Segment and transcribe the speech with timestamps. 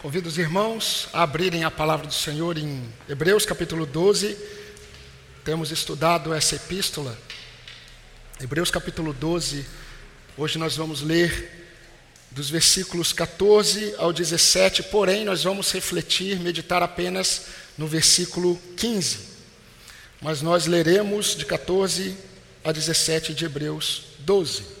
[0.00, 4.38] Convido os irmãos a abrirem a palavra do Senhor em Hebreus capítulo 12.
[5.44, 7.18] Temos estudado essa epístola.
[8.40, 9.66] Hebreus capítulo 12.
[10.36, 11.66] Hoje nós vamos ler
[12.30, 17.46] dos versículos 14 ao 17, porém nós vamos refletir, meditar apenas
[17.76, 19.18] no versículo 15.
[20.22, 22.16] Mas nós leremos de 14
[22.62, 24.77] a 17 de Hebreus 12.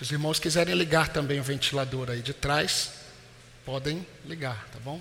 [0.00, 2.88] Se os irmãos quiserem ligar também o ventilador aí de trás,
[3.66, 4.98] podem ligar, tá bom?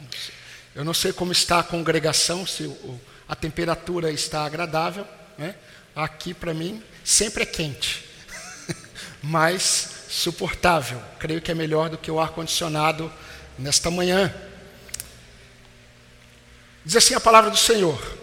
[0.75, 5.07] Eu não sei como está a congregação, se o, a temperatura está agradável,
[5.37, 5.55] né?
[5.95, 8.03] Aqui para mim sempre é quente,
[9.23, 11.01] mas suportável.
[11.17, 13.09] Creio que é melhor do que o ar condicionado
[13.57, 14.35] nesta manhã.
[16.83, 18.18] Diz assim a palavra do Senhor: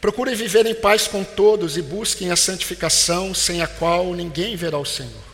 [0.00, 4.78] Procurem viver em paz com todos e busquem a santificação, sem a qual ninguém verá
[4.78, 5.24] o Senhor.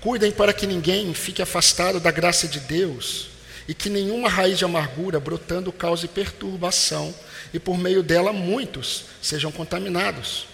[0.00, 3.28] Cuidem para que ninguém fique afastado da graça de Deus
[3.68, 7.14] e que nenhuma raiz de amargura brotando cause perturbação
[7.52, 10.46] e por meio dela muitos sejam contaminados.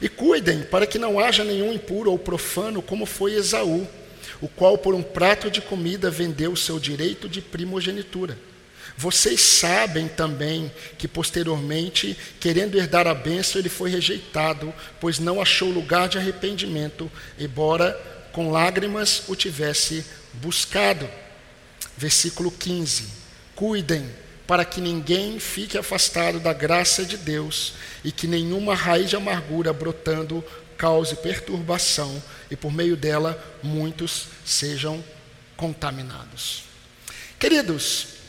[0.00, 3.86] E cuidem para que não haja nenhum impuro ou profano, como foi Esaú,
[4.40, 8.36] o qual por um prato de comida vendeu o seu direito de primogenitura.
[9.02, 15.70] Vocês sabem também que posteriormente, querendo herdar a bênção, ele foi rejeitado, pois não achou
[15.70, 21.10] lugar de arrependimento, embora com lágrimas o tivesse buscado.
[21.98, 23.08] Versículo 15:
[23.56, 24.08] Cuidem
[24.46, 29.72] para que ninguém fique afastado da graça de Deus e que nenhuma raiz de amargura
[29.72, 30.44] brotando
[30.78, 35.02] cause perturbação e por meio dela muitos sejam
[35.56, 36.62] contaminados.
[37.36, 38.21] Queridos,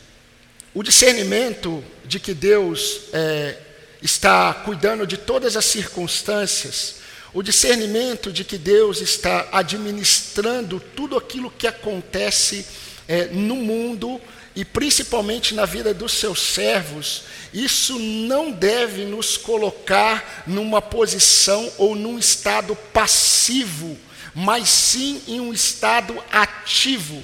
[0.73, 3.57] o discernimento de que Deus é,
[4.01, 6.95] está cuidando de todas as circunstâncias,
[7.31, 12.65] o discernimento de que Deus está administrando tudo aquilo que acontece
[13.07, 14.19] é, no mundo
[14.55, 17.23] e principalmente na vida dos seus servos,
[17.53, 23.97] isso não deve nos colocar numa posição ou num estado passivo,
[24.33, 27.21] mas sim em um estado ativo.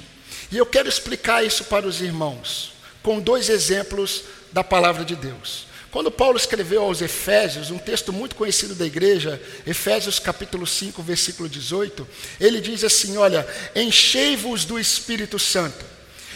[0.52, 2.69] E eu quero explicar isso para os irmãos
[3.02, 5.66] com dois exemplos da palavra de Deus.
[5.90, 11.48] Quando Paulo escreveu aos Efésios, um texto muito conhecido da igreja, Efésios capítulo 5, versículo
[11.48, 12.06] 18,
[12.40, 15.84] ele diz assim: Olha, enchei-vos do Espírito Santo.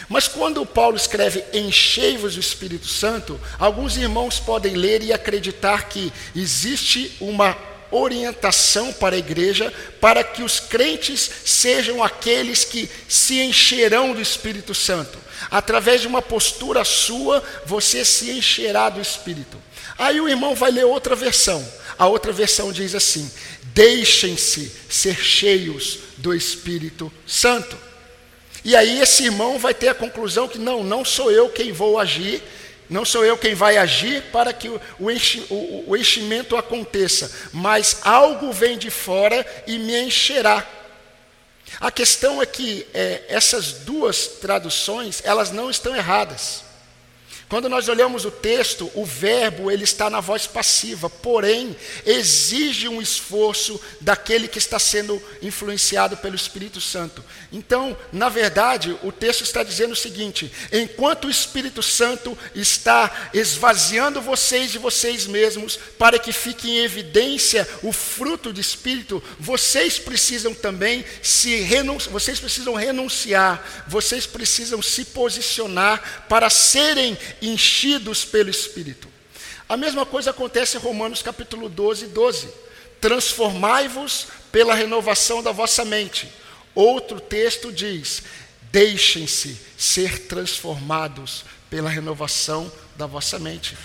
[0.09, 6.11] Mas quando Paulo escreve enchei-vos do Espírito Santo, alguns irmãos podem ler e acreditar que
[6.35, 7.57] existe uma
[7.95, 14.73] orientação para a igreja para que os crentes sejam aqueles que se encherão do Espírito
[14.73, 15.17] Santo.
[15.49, 19.61] Através de uma postura sua, você se encherá do Espírito.
[19.97, 21.65] Aí o irmão vai ler outra versão.
[21.97, 23.31] A outra versão diz assim:
[23.73, 27.77] Deixem-se ser cheios do Espírito Santo.
[28.63, 31.99] E aí esse irmão vai ter a conclusão que não, não sou eu quem vou
[31.99, 32.41] agir,
[32.89, 34.69] não sou eu quem vai agir para que
[34.99, 40.65] o, enchi, o, o enchimento aconteça, mas algo vem de fora e me encherá.
[41.79, 46.64] A questão é que é, essas duas traduções, elas não estão erradas.
[47.47, 52.99] Quando nós olhamos o texto, o verbo ele está na voz passiva, porém exige um
[52.99, 57.23] esforço daquele que está sendo influenciado pelo Espírito Santo.
[57.51, 64.21] Então, na verdade, o texto está dizendo o seguinte: enquanto o Espírito Santo está esvaziando
[64.21, 70.53] vocês de vocês mesmos para que fique em evidência o fruto do Espírito, vocês precisam
[70.53, 79.07] também se renunciar, vocês precisam renunciar, vocês precisam se posicionar para serem enchidos pelo Espírito.
[79.67, 82.49] A mesma coisa acontece em Romanos capítulo 12, 12.
[83.01, 86.31] Transformai-vos pela renovação da vossa mente.
[86.73, 88.23] Outro texto diz:
[88.71, 93.77] deixem-se ser transformados pela renovação da vossa mente.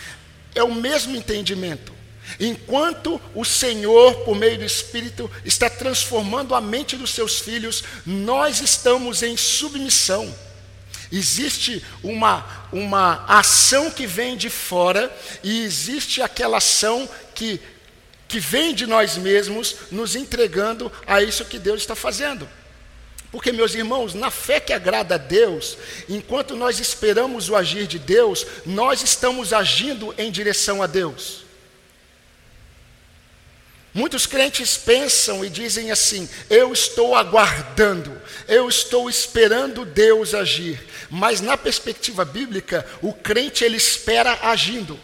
[0.55, 1.93] É o mesmo entendimento.
[2.39, 8.61] Enquanto o Senhor, por meio do Espírito, está transformando a mente dos seus filhos, nós
[8.61, 10.33] estamos em submissão.
[11.13, 17.61] Existe uma, uma ação que vem de fora e existe aquela ação que,
[18.29, 22.49] que vem de nós mesmos, nos entregando a isso que Deus está fazendo.
[23.33, 25.77] Porque, meus irmãos, na fé que agrada a Deus,
[26.09, 31.45] enquanto nós esperamos o agir de Deus, nós estamos agindo em direção a Deus.
[33.93, 40.81] Muitos crentes pensam e dizem assim: eu estou aguardando, eu estou esperando Deus agir.
[41.11, 44.99] Mas na perspectiva bíblica, o crente ele espera agindo.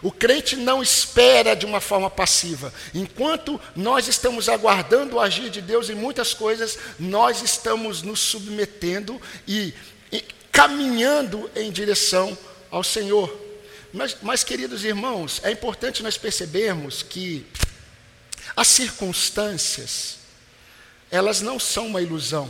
[0.00, 2.72] O crente não espera de uma forma passiva.
[2.94, 9.20] Enquanto nós estamos aguardando o agir de Deus em muitas coisas, nós estamos nos submetendo
[9.46, 9.74] e,
[10.12, 12.36] e caminhando em direção
[12.70, 13.46] ao Senhor.
[13.92, 17.44] Mas, mas, queridos irmãos, é importante nós percebermos que
[18.54, 20.18] as circunstâncias,
[21.10, 22.48] elas não são uma ilusão.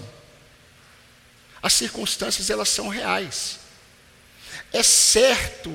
[1.62, 3.58] As circunstâncias, elas são reais.
[4.72, 5.72] É certo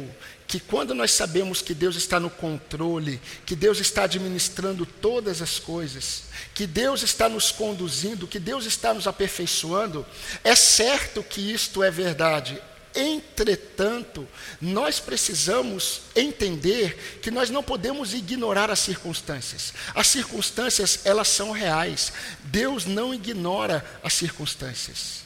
[0.48, 5.58] que quando nós sabemos que Deus está no controle, que Deus está administrando todas as
[5.58, 10.06] coisas, que Deus está nos conduzindo, que Deus está nos aperfeiçoando,
[10.44, 12.62] é certo que isto é verdade.
[12.96, 14.28] Entretanto,
[14.62, 19.74] nós precisamos entender que nós não podemos ignorar as circunstâncias.
[19.96, 22.14] As circunstâncias, elas são reais.
[22.44, 25.23] Deus não ignora as circunstâncias.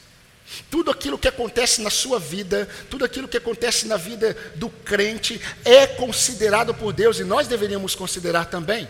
[0.69, 5.41] Tudo aquilo que acontece na sua vida, tudo aquilo que acontece na vida do crente
[5.65, 8.87] é considerado por Deus e nós deveríamos considerar também.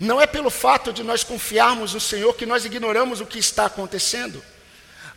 [0.00, 3.66] Não é pelo fato de nós confiarmos no Senhor que nós ignoramos o que está
[3.66, 4.42] acontecendo.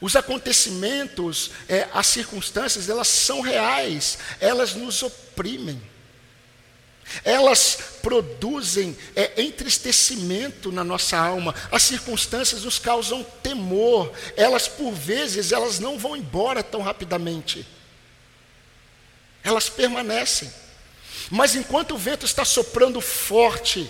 [0.02, 5.82] Os acontecimentos, é, as circunstâncias, elas são reais, elas nos oprimem.
[7.24, 11.56] Elas produzem é, entristecimento na nossa alma.
[11.72, 14.12] As circunstâncias nos causam temor.
[14.36, 17.66] Elas, por vezes, elas não vão embora tão rapidamente.
[19.44, 20.52] Elas permanecem.
[21.30, 23.90] Mas enquanto o vento está soprando forte,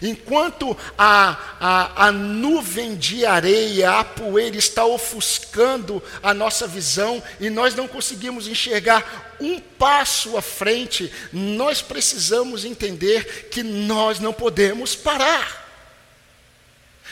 [0.00, 7.50] Enquanto a, a, a, nuvem de areia, a poeira está ofuscando a nossa visão e
[7.50, 14.94] nós não conseguimos enxergar um passo à frente, nós precisamos entender que nós não podemos
[14.94, 15.62] parar.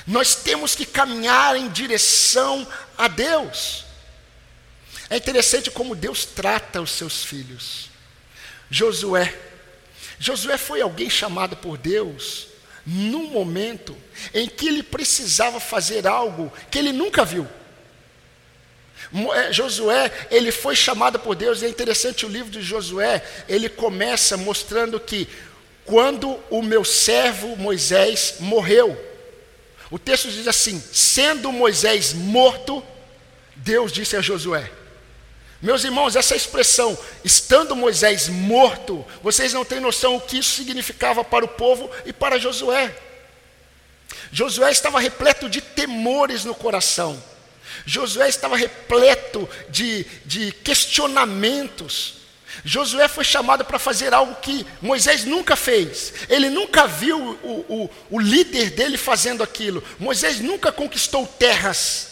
[0.07, 2.67] Nós temos que caminhar em direção
[2.97, 3.85] a Deus.
[5.11, 7.91] É interessante como Deus trata os seus filhos.
[8.71, 9.39] Josué.
[10.19, 12.52] Josué foi alguém chamado por Deus
[12.87, 13.97] num momento
[14.35, 17.47] em que ele precisava fazer algo que ele nunca viu.
[19.35, 23.69] É, Josué, ele foi chamado por Deus, e é interessante o livro de Josué, ele
[23.69, 25.29] começa mostrando que
[25.85, 28.99] quando o meu servo Moisés morreu,
[29.91, 32.83] o texto diz assim: sendo Moisés morto,
[33.57, 34.71] Deus disse a Josué:
[35.63, 41.23] meus irmãos, essa expressão, estando Moisés morto, vocês não têm noção o que isso significava
[41.23, 42.93] para o povo e para Josué.
[44.33, 47.23] Josué estava repleto de temores no coração.
[47.87, 52.15] Josué estava repleto de, de questionamentos.
[52.65, 56.13] Josué foi chamado para fazer algo que Moisés nunca fez.
[56.29, 59.83] Ele nunca viu o, o, o líder dele fazendo aquilo.
[60.01, 62.12] Moisés nunca conquistou terras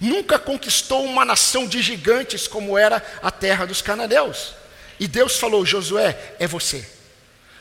[0.00, 4.54] nunca conquistou uma nação de gigantes como era a terra dos cananeus.
[4.98, 6.86] E Deus falou: Josué, é você.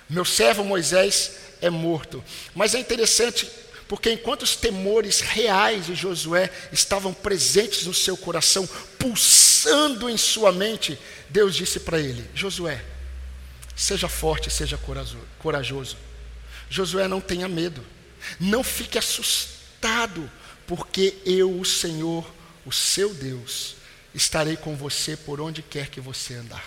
[0.09, 1.31] Meu servo Moisés
[1.61, 2.23] é morto.
[2.53, 3.49] Mas é interessante,
[3.87, 8.67] porque enquanto os temores reais de Josué estavam presentes no seu coração,
[8.99, 10.99] pulsando em sua mente,
[11.29, 12.83] Deus disse para ele: Josué,
[13.75, 14.79] seja forte, seja
[15.39, 15.97] corajoso.
[16.69, 17.83] Josué, não tenha medo,
[18.39, 20.29] não fique assustado
[20.67, 22.25] porque eu, o Senhor,
[22.65, 23.75] o seu Deus,
[24.13, 26.63] estarei com você por onde quer que você andar.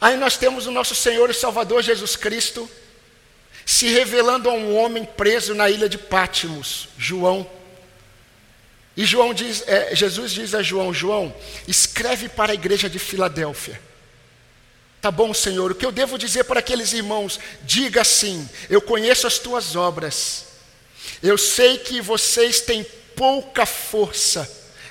[0.00, 2.68] Aí nós temos o nosso Senhor e Salvador Jesus Cristo
[3.64, 7.48] se revelando a um homem preso na ilha de Pátimos, João.
[8.96, 11.34] E João diz, é, Jesus diz a João: João,
[11.68, 13.80] escreve para a igreja de Filadélfia
[15.02, 17.40] Tá bom, Senhor, o que eu devo dizer para aqueles irmãos?
[17.64, 20.44] Diga assim: Eu conheço as tuas obras,
[21.20, 24.48] eu sei que vocês têm pouca força,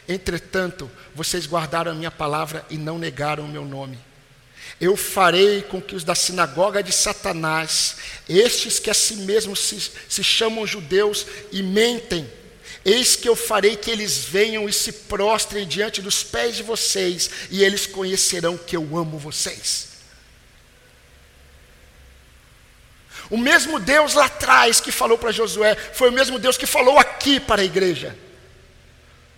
[0.09, 3.97] entretanto, vocês guardaram a minha palavra e não negaram o meu nome.
[4.81, 7.95] Eu farei com que os da sinagoga de Satanás,
[8.27, 12.29] estes que a si mesmos se, se chamam judeus e mentem,
[12.83, 17.29] Eis que eu farei que eles venham e se prostrem diante dos pés de vocês,
[17.51, 19.90] e eles conhecerão que eu amo vocês.
[23.31, 26.99] O mesmo Deus lá atrás que falou para Josué, foi o mesmo Deus que falou
[26.99, 28.15] aqui para a igreja.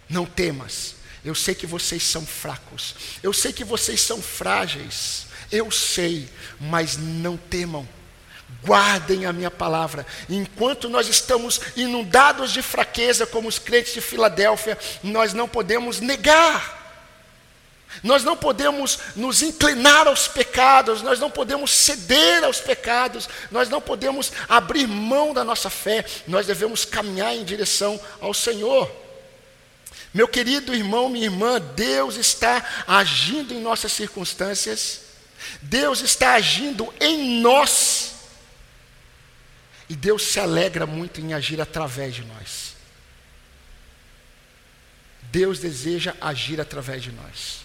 [0.09, 5.69] Não temas, eu sei que vocês são fracos, eu sei que vocês são frágeis, eu
[5.69, 6.27] sei,
[6.59, 7.87] mas não temam.
[8.63, 10.05] Guardem a minha palavra.
[10.29, 16.82] Enquanto nós estamos inundados de fraqueza, como os crentes de Filadélfia, nós não podemos negar
[18.01, 23.81] nós não podemos nos inclinar aos pecados, nós não podemos ceder aos pecados, nós não
[23.81, 28.89] podemos abrir mão da nossa fé, nós devemos caminhar em direção ao Senhor.
[30.13, 35.01] Meu querido irmão, minha irmã, Deus está agindo em nossas circunstâncias,
[35.61, 38.13] Deus está agindo em nós,
[39.89, 42.73] e Deus se alegra muito em agir através de nós.
[45.23, 47.62] Deus deseja agir através de nós.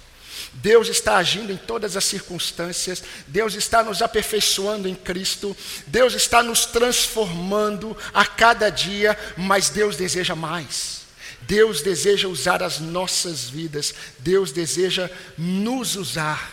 [0.60, 6.42] Deus está agindo em todas as circunstâncias, Deus está nos aperfeiçoando em Cristo, Deus está
[6.42, 11.02] nos transformando a cada dia, mas Deus deseja mais.
[11.42, 16.52] Deus deseja usar as nossas vidas, Deus deseja nos usar.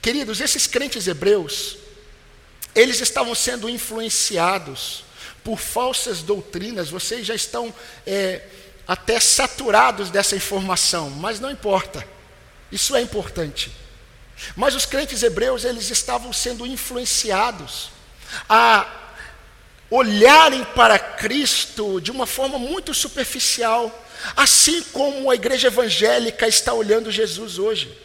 [0.00, 1.76] Queridos, esses crentes hebreus,
[2.76, 5.04] eles estavam sendo influenciados
[5.42, 7.74] por falsas doutrinas, vocês já estão
[8.06, 8.46] é,
[8.86, 12.17] até saturados dessa informação, mas não importa.
[12.70, 13.72] Isso é importante.
[14.54, 17.90] Mas os crentes hebreus, eles estavam sendo influenciados
[18.48, 18.86] a
[19.90, 24.06] olharem para Cristo de uma forma muito superficial,
[24.36, 27.96] assim como a igreja evangélica está olhando Jesus hoje.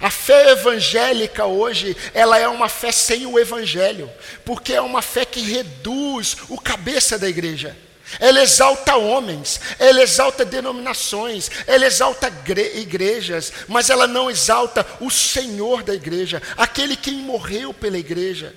[0.00, 4.10] A fé evangélica hoje, ela é uma fé sem o evangelho,
[4.44, 7.74] porque é uma fé que reduz o cabeça da igreja.
[8.18, 12.32] Ela exalta homens, ela exalta denominações, ela exalta
[12.74, 18.54] igrejas, mas ela não exalta o Senhor da igreja, aquele que morreu pela igreja.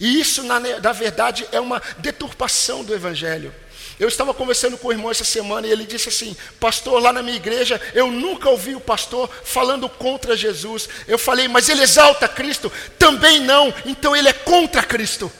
[0.00, 3.52] E isso, na, na verdade, é uma deturpação do Evangelho.
[3.98, 7.22] Eu estava conversando com o irmão essa semana e ele disse assim: Pastor, lá na
[7.22, 10.88] minha igreja, eu nunca ouvi o pastor falando contra Jesus.
[11.08, 12.70] Eu falei, mas ele exalta Cristo?
[12.98, 15.32] Também não, então ele é contra Cristo.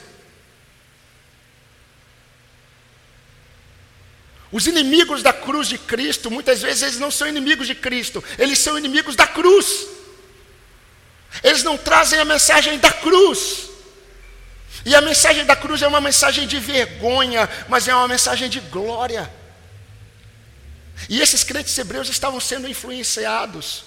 [4.51, 8.59] Os inimigos da cruz de Cristo, muitas vezes eles não são inimigos de Cristo, eles
[8.59, 9.87] são inimigos da cruz.
[11.43, 13.69] Eles não trazem a mensagem da cruz.
[14.85, 18.61] E a mensagem da cruz é uma mensagem de vergonha, mas é uma mensagem de
[18.61, 19.29] glória.
[21.09, 23.83] E esses crentes hebreus estavam sendo influenciados.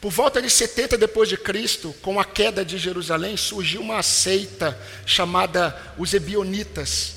[0.00, 4.78] Por volta de 70 depois de Cristo, com a queda de Jerusalém, surgiu uma seita
[5.06, 7.15] chamada os Ebionitas.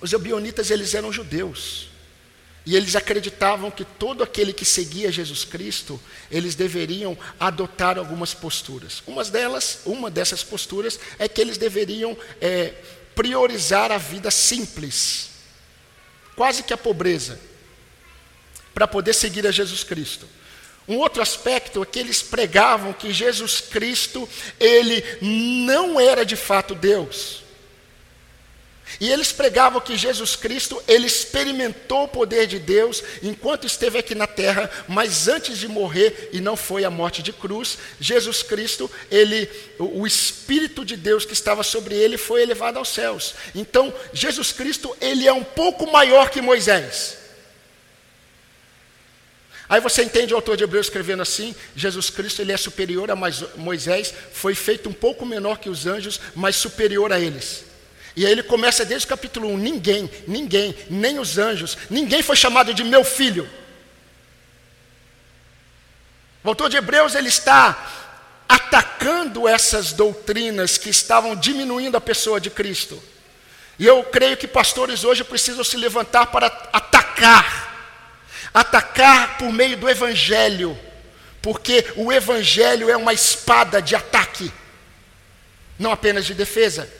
[0.00, 1.88] Os ebionitas eles eram judeus.
[2.68, 5.98] E eles acreditavam que todo aquele que seguia Jesus Cristo,
[6.30, 9.02] eles deveriam adotar algumas posturas.
[9.06, 12.74] Uma delas, uma dessas posturas é que eles deveriam é,
[13.14, 15.30] priorizar a vida simples,
[16.36, 17.40] quase que a pobreza,
[18.74, 20.28] para poder seguir a Jesus Cristo.
[20.86, 24.28] Um outro aspecto é que eles pregavam que Jesus Cristo,
[24.60, 27.47] ele não era de fato Deus.
[29.00, 34.14] E eles pregavam que Jesus Cristo, ele experimentou o poder de Deus enquanto esteve aqui
[34.14, 38.90] na terra, mas antes de morrer, e não foi a morte de cruz, Jesus Cristo,
[39.10, 43.34] ele, o Espírito de Deus que estava sobre ele foi elevado aos céus.
[43.54, 47.18] Então, Jesus Cristo, ele é um pouco maior que Moisés.
[49.68, 53.16] Aí você entende o autor de Hebreus escrevendo assim: Jesus Cristo ele é superior a
[53.56, 57.67] Moisés, foi feito um pouco menor que os anjos, mas superior a eles.
[58.18, 62.34] E aí ele começa desde o capítulo 1: ninguém, ninguém, nem os anjos, ninguém foi
[62.34, 63.48] chamado de meu filho.
[66.42, 67.78] O autor de Hebreus ele está
[68.48, 73.00] atacando essas doutrinas que estavam diminuindo a pessoa de Cristo.
[73.78, 78.02] E eu creio que pastores hoje precisam se levantar para atacar,
[78.52, 80.76] atacar por meio do Evangelho,
[81.40, 84.52] porque o Evangelho é uma espada de ataque,
[85.78, 86.98] não apenas de defesa.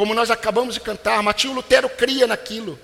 [0.00, 2.80] Como nós acabamos de cantar, Martinho Lutero cria naquilo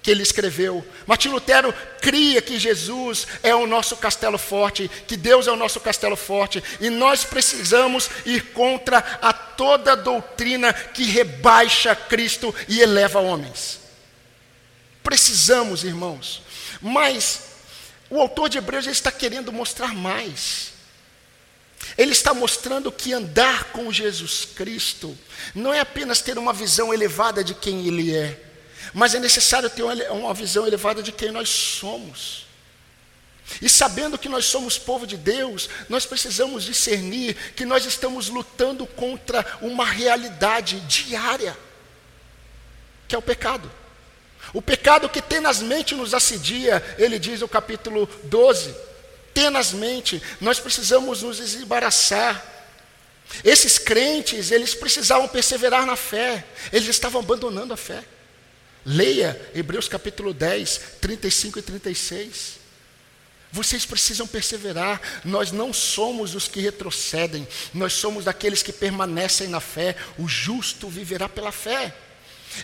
[0.00, 0.86] que ele escreveu.
[1.04, 5.80] Martinho Lutero cria que Jesus é o nosso castelo forte, que Deus é o nosso
[5.80, 13.18] castelo forte, e nós precisamos ir contra a toda doutrina que rebaixa Cristo e eleva
[13.18, 13.80] homens.
[15.02, 16.40] Precisamos, irmãos.
[16.80, 17.40] Mas
[18.08, 20.73] o autor de Hebreus está querendo mostrar mais.
[21.96, 25.16] Ele está mostrando que andar com Jesus Cristo
[25.54, 28.40] não é apenas ter uma visão elevada de quem Ele é,
[28.92, 32.44] mas é necessário ter uma visão elevada de quem nós somos.
[33.60, 38.86] E sabendo que nós somos povo de Deus, nós precisamos discernir que nós estamos lutando
[38.86, 41.56] contra uma realidade diária,
[43.06, 43.70] que é o pecado.
[44.52, 48.74] O pecado que tenazmente nos assedia, ele diz no capítulo 12
[49.34, 52.52] tenazmente, nós precisamos nos desembaraçar.
[53.42, 58.04] Esses crentes, eles precisavam perseverar na fé, eles estavam abandonando a fé.
[58.86, 62.64] Leia Hebreus capítulo 10, 35 e 36.
[63.50, 65.00] Vocês precisam perseverar.
[65.24, 69.96] Nós não somos os que retrocedem, nós somos daqueles que permanecem na fé.
[70.18, 71.94] O justo viverá pela fé.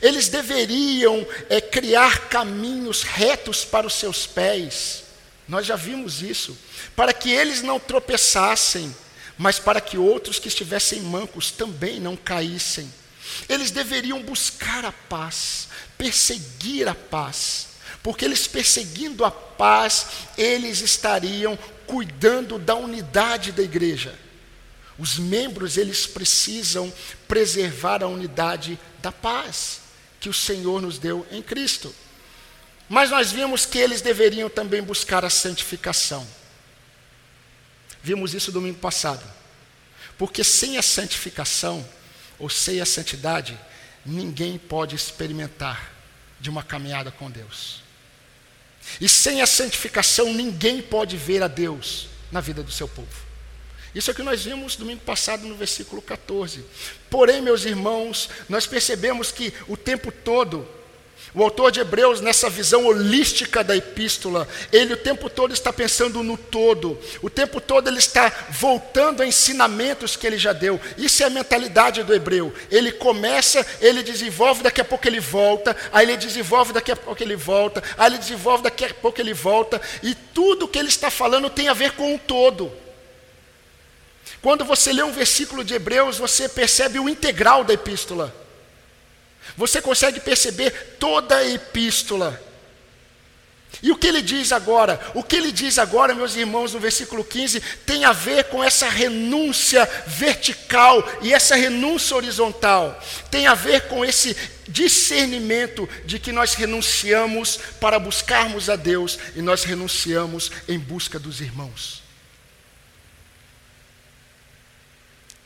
[0.02, 5.04] Eles deveriam é, criar caminhos retos para os seus pés.
[5.50, 6.56] Nós já vimos isso.
[6.94, 8.94] Para que eles não tropeçassem,
[9.36, 12.90] mas para que outros que estivessem mancos também não caíssem.
[13.48, 15.66] Eles deveriam buscar a paz,
[15.98, 17.66] perseguir a paz,
[18.00, 20.06] porque eles perseguindo a paz,
[20.38, 24.16] eles estariam cuidando da unidade da igreja.
[24.96, 26.92] Os membros, eles precisam
[27.26, 29.80] preservar a unidade da paz
[30.20, 31.92] que o Senhor nos deu em Cristo.
[32.90, 36.26] Mas nós vimos que eles deveriam também buscar a santificação.
[38.02, 39.24] Vimos isso domingo passado.
[40.18, 41.88] Porque sem a santificação,
[42.36, 43.56] ou sem a santidade,
[44.04, 45.92] ninguém pode experimentar
[46.40, 47.80] de uma caminhada com Deus.
[49.00, 53.30] E sem a santificação, ninguém pode ver a Deus na vida do seu povo.
[53.94, 56.64] Isso é o que nós vimos domingo passado no versículo 14.
[57.08, 60.68] Porém, meus irmãos, nós percebemos que o tempo todo,
[61.32, 66.24] o autor de Hebreus, nessa visão holística da epístola, ele o tempo todo está pensando
[66.24, 70.80] no todo, o tempo todo ele está voltando a ensinamentos que ele já deu.
[70.98, 72.52] Isso é a mentalidade do hebreu.
[72.68, 77.22] Ele começa, ele desenvolve, daqui a pouco ele volta, aí ele desenvolve, daqui a pouco
[77.22, 81.10] ele volta, aí ele desenvolve, daqui a pouco ele volta, e tudo que ele está
[81.10, 82.72] falando tem a ver com o todo.
[84.42, 88.34] Quando você lê um versículo de Hebreus, você percebe o integral da epístola.
[89.60, 92.42] Você consegue perceber toda a epístola.
[93.82, 94.98] E o que ele diz agora?
[95.14, 98.88] O que ele diz agora, meus irmãos, no versículo 15, tem a ver com essa
[98.88, 102.98] renúncia vertical e essa renúncia horizontal.
[103.30, 104.34] Tem a ver com esse
[104.66, 111.42] discernimento de que nós renunciamos para buscarmos a Deus e nós renunciamos em busca dos
[111.42, 112.02] irmãos.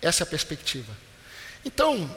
[0.00, 0.97] Essa é a perspectiva.
[1.64, 2.09] Então,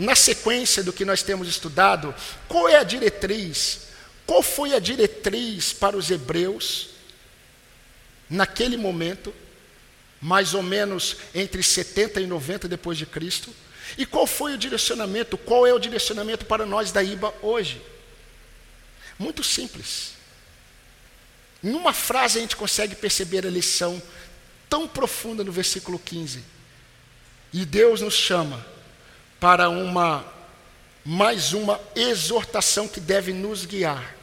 [0.00, 2.14] na sequência do que nós temos estudado,
[2.48, 3.88] qual é a diretriz?
[4.26, 6.88] Qual foi a diretriz para os hebreus
[8.28, 9.34] naquele momento,
[10.20, 13.54] mais ou menos entre 70 e 90 depois de Cristo?
[13.98, 15.36] E qual foi o direcionamento?
[15.36, 17.82] Qual é o direcionamento para nós da IBA hoje?
[19.18, 20.14] Muito simples.
[21.62, 24.02] Em uma frase a gente consegue perceber a lição
[24.66, 26.42] tão profunda no versículo 15.
[27.52, 28.64] E Deus nos chama
[29.40, 30.24] para uma
[31.02, 34.14] mais uma exortação que deve nos guiar.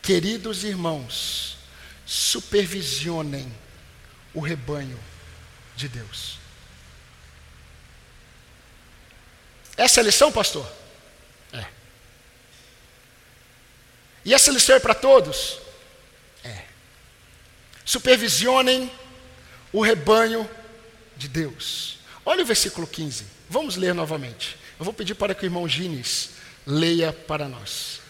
[0.00, 1.58] Queridos irmãos,
[2.06, 3.52] supervisionem
[4.32, 4.98] o rebanho
[5.76, 6.38] de Deus.
[9.76, 10.70] Essa é a lição, pastor?
[11.52, 11.66] É.
[14.24, 15.58] E essa lição é para todos?
[16.44, 16.64] É.
[17.84, 18.90] Supervisionem
[19.72, 20.48] o rebanho
[21.16, 21.98] de Deus.
[22.24, 23.26] Olha o versículo 15.
[23.52, 24.56] Vamos ler novamente.
[24.78, 26.30] Eu vou pedir para que o irmão Gines
[26.66, 28.00] leia para nós.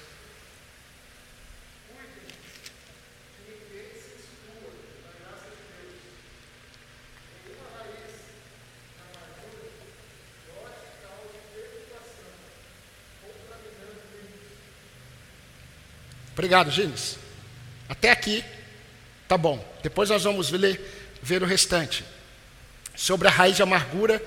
[16.34, 17.18] Obrigado, Gines.
[17.88, 18.44] Até aqui,
[19.26, 19.58] tá bom.
[19.82, 20.80] Depois nós vamos ver,
[21.20, 22.04] ver o restante
[22.94, 24.22] sobre a raiz de amargura,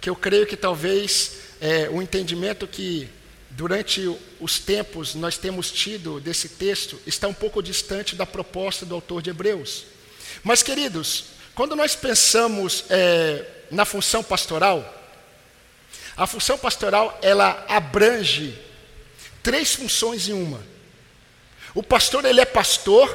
[0.00, 3.08] que eu creio que talvez é, o entendimento que
[3.50, 4.02] durante
[4.40, 9.20] os tempos nós temos tido desse texto está um pouco distante da proposta do autor
[9.20, 9.84] de Hebreus.
[10.42, 14.96] Mas, queridos, quando nós pensamos é, na função pastoral,
[16.16, 18.56] a função pastoral ela abrange
[19.42, 20.62] três funções em uma.
[21.74, 23.14] O pastor ele é pastor,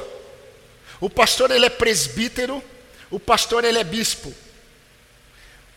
[1.00, 2.62] o pastor ele é presbítero,
[3.10, 4.32] o pastor ele é bispo.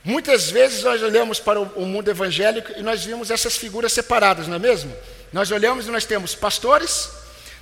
[0.03, 4.55] Muitas vezes nós olhamos para o mundo evangélico e nós vimos essas figuras separadas, não
[4.55, 4.95] é mesmo?
[5.31, 7.09] Nós olhamos e nós temos pastores,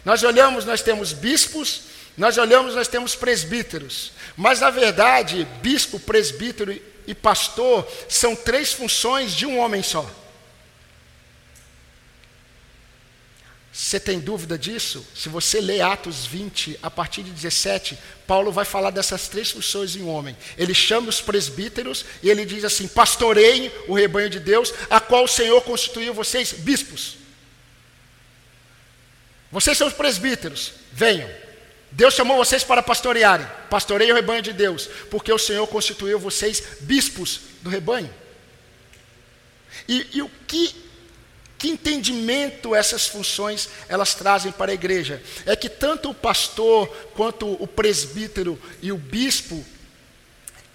[0.06, 1.82] nós olhamos nós temos bispos,
[2.18, 4.12] nós olhamos nós temos presbíteros.
[4.36, 10.10] Mas na verdade, bispo, presbítero e pastor são três funções de um homem só.
[13.78, 15.06] Você tem dúvida disso?
[15.14, 19.96] Se você lê Atos 20, a partir de 17, Paulo vai falar dessas três funções
[19.96, 20.36] em um homem.
[20.58, 25.26] Ele chama os presbíteros e ele diz assim: Pastoreiem o rebanho de Deus, a qual
[25.26, 27.18] o Senhor constituiu vocês bispos.
[29.52, 31.30] Vocês são os presbíteros, venham.
[31.92, 33.46] Deus chamou vocês para pastorearem.
[33.70, 38.12] Pastoreiem o rebanho de Deus, porque o Senhor constituiu vocês bispos do rebanho.
[39.88, 40.87] E, e o que
[41.58, 45.22] que entendimento essas funções elas trazem para a igreja?
[45.46, 49.66] É que tanto o pastor quanto o presbítero e o bispo,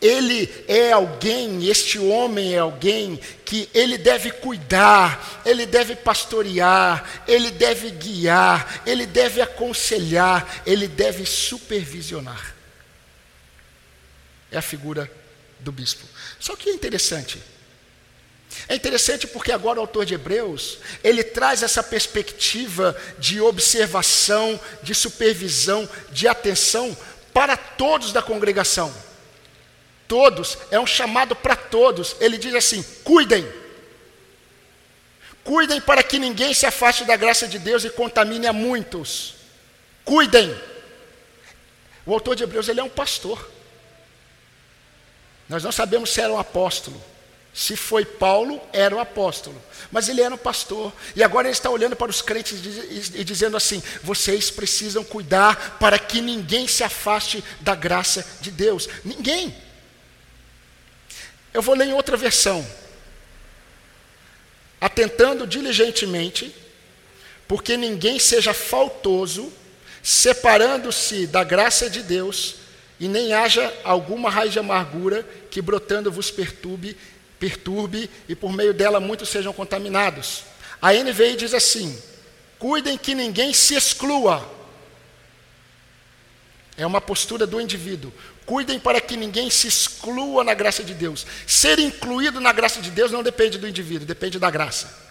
[0.00, 7.52] ele é alguém, este homem é alguém que ele deve cuidar, ele deve pastorear, ele
[7.52, 12.56] deve guiar, ele deve aconselhar, ele deve supervisionar.
[14.50, 15.08] É a figura
[15.60, 16.04] do bispo.
[16.40, 17.40] Só que é interessante.
[18.68, 24.94] É interessante porque agora o autor de Hebreus, ele traz essa perspectiva de observação, de
[24.94, 26.96] supervisão, de atenção
[27.32, 28.92] para todos da congregação
[30.12, 32.16] todos, é um chamado para todos.
[32.20, 33.50] Ele diz assim: cuidem.
[35.42, 39.36] Cuidem para que ninguém se afaste da graça de Deus e contamine a muitos.
[40.04, 40.54] Cuidem.
[42.04, 43.50] O autor de Hebreus ele é um pastor.
[45.48, 47.02] Nós não sabemos se era um apóstolo.
[47.54, 49.60] Se foi Paulo, era um apóstolo.
[49.90, 50.92] Mas ele era um pastor.
[51.14, 52.58] E agora ele está olhando para os crentes
[53.14, 58.88] e dizendo assim: vocês precisam cuidar para que ninguém se afaste da graça de Deus.
[59.04, 59.54] Ninguém.
[61.52, 62.66] Eu vou ler em outra versão.
[64.80, 66.54] Atentando diligentemente,
[67.46, 69.52] porque ninguém seja faltoso,
[70.02, 72.56] separando-se da graça de Deus,
[72.98, 76.96] e nem haja alguma raiz de amargura que brotando vos perturbe,
[77.42, 80.44] perturbe e por meio dela muitos sejam contaminados.
[80.80, 82.00] A NVI diz assim:
[82.56, 84.48] cuidem que ninguém se exclua.
[86.76, 88.12] É uma postura do indivíduo.
[88.46, 91.26] Cuidem para que ninguém se exclua na graça de Deus.
[91.44, 95.02] Ser incluído na graça de Deus não depende do indivíduo, depende da graça.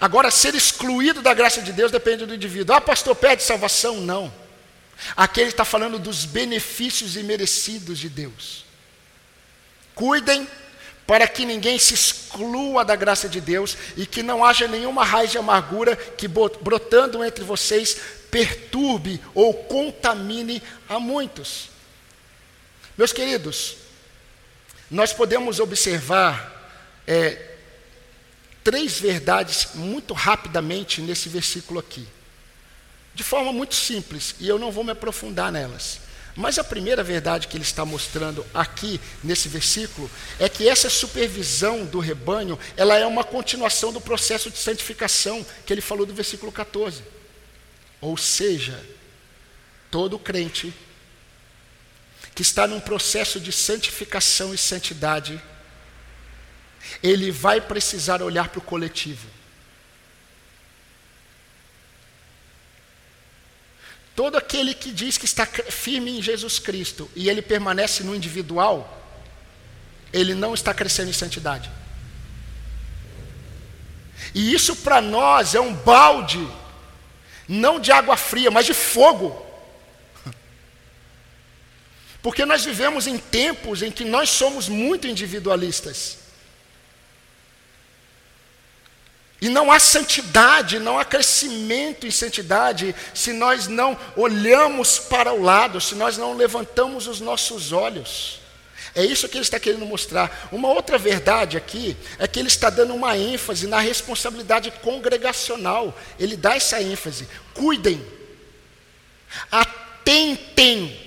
[0.00, 2.74] Agora, ser excluído da graça de Deus depende do indivíduo.
[2.74, 4.00] Ah, pastor, pede salvação?
[4.00, 4.32] Não.
[5.16, 8.64] Aqui ele está falando dos benefícios imerecidos de Deus.
[9.94, 10.46] Cuidem
[11.06, 15.30] para que ninguém se exclua da graça de Deus e que não haja nenhuma raiz
[15.30, 17.96] de amargura que brotando entre vocês
[18.30, 21.68] perturbe ou contamine a muitos.
[22.96, 23.76] Meus queridos,
[24.90, 26.50] nós podemos observar
[27.06, 27.56] é,
[28.62, 32.06] três verdades muito rapidamente nesse versículo aqui,
[33.14, 36.00] de forma muito simples, e eu não vou me aprofundar nelas.
[36.34, 41.84] Mas a primeira verdade que ele está mostrando aqui nesse versículo é que essa supervisão
[41.84, 46.50] do rebanho, ela é uma continuação do processo de santificação que ele falou do versículo
[46.50, 47.02] 14.
[48.00, 48.82] Ou seja,
[49.90, 50.72] todo crente
[52.34, 55.40] que está num processo de santificação e santidade,
[57.02, 59.28] ele vai precisar olhar para o coletivo.
[64.14, 69.02] Todo aquele que diz que está firme em Jesus Cristo e ele permanece no individual,
[70.12, 71.70] ele não está crescendo em santidade.
[74.34, 76.46] E isso para nós é um balde
[77.48, 79.44] não de água fria, mas de fogo.
[82.22, 86.21] Porque nós vivemos em tempos em que nós somos muito individualistas.
[89.42, 95.42] E não há santidade, não há crescimento em santidade se nós não olhamos para o
[95.42, 98.38] lado, se nós não levantamos os nossos olhos.
[98.94, 100.48] É isso que ele está querendo mostrar.
[100.52, 105.92] Uma outra verdade aqui é que ele está dando uma ênfase na responsabilidade congregacional.
[106.20, 107.26] Ele dá essa ênfase.
[107.52, 108.00] Cuidem,
[109.50, 111.00] atentem.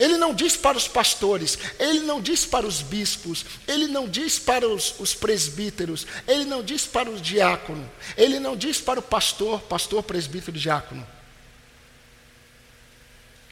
[0.00, 4.38] Ele não diz para os pastores, ele não diz para os bispos, ele não diz
[4.38, 9.02] para os, os presbíteros, ele não diz para o diácono, ele não diz para o
[9.02, 11.06] pastor, pastor, presbítero, diácono.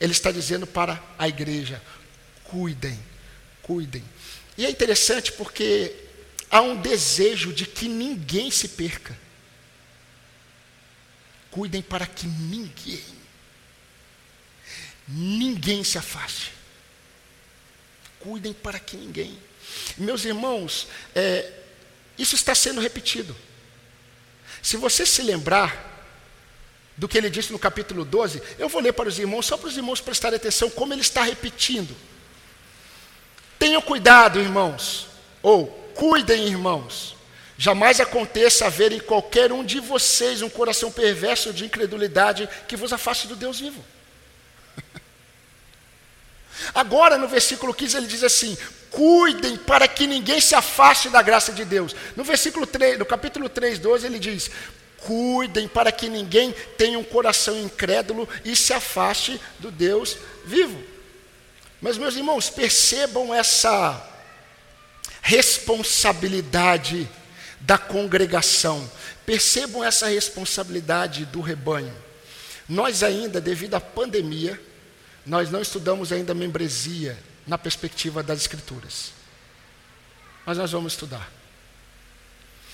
[0.00, 1.82] Ele está dizendo para a igreja:
[2.44, 2.98] cuidem
[3.68, 4.02] cuidem.
[4.56, 5.94] E é interessante porque
[6.50, 9.16] há um desejo de que ninguém se perca.
[11.50, 13.04] Cuidem para que ninguém,
[15.08, 16.52] ninguém se afaste.
[18.20, 19.38] Cuidem para que ninguém.
[19.96, 21.50] Meus irmãos, é,
[22.18, 23.34] isso está sendo repetido.
[24.62, 25.86] Se você se lembrar
[26.96, 29.68] do que ele disse no capítulo 12, eu vou ler para os irmãos, só para
[29.68, 31.96] os irmãos prestarem atenção como ele está repetindo.
[33.58, 35.06] Tenham cuidado, irmãos,
[35.42, 37.16] ou cuidem, irmãos.
[37.56, 42.92] Jamais aconteça haver em qualquer um de vocês um coração perverso de incredulidade que vos
[42.92, 43.84] afaste do Deus vivo.
[46.74, 48.56] Agora, no versículo 15, ele diz assim:
[48.90, 51.94] cuidem para que ninguém se afaste da graça de Deus.
[52.16, 54.50] No versículo 3, no capítulo 3, 12, ele diz:
[54.98, 60.82] cuidem para que ninguém tenha um coração incrédulo e se afaste do Deus vivo.
[61.80, 64.04] Mas, meus irmãos, percebam essa
[65.22, 67.08] responsabilidade
[67.60, 68.90] da congregação,
[69.24, 71.94] percebam essa responsabilidade do rebanho.
[72.68, 74.60] Nós ainda, devido à pandemia,
[75.24, 79.12] nós não estudamos ainda membresia na perspectiva das Escrituras.
[80.44, 81.30] Mas nós vamos estudar.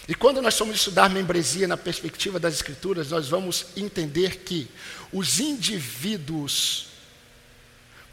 [0.07, 4.69] E quando nós formos estudar membresia na perspectiva das Escrituras, nós vamos entender que
[5.13, 6.89] os indivíduos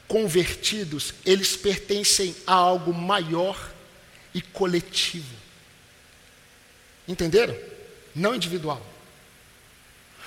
[0.08, 3.72] convertidos, eles pertencem a algo maior
[4.34, 5.36] e coletivo.
[7.08, 7.58] Entenderam?
[8.14, 8.86] Não individual.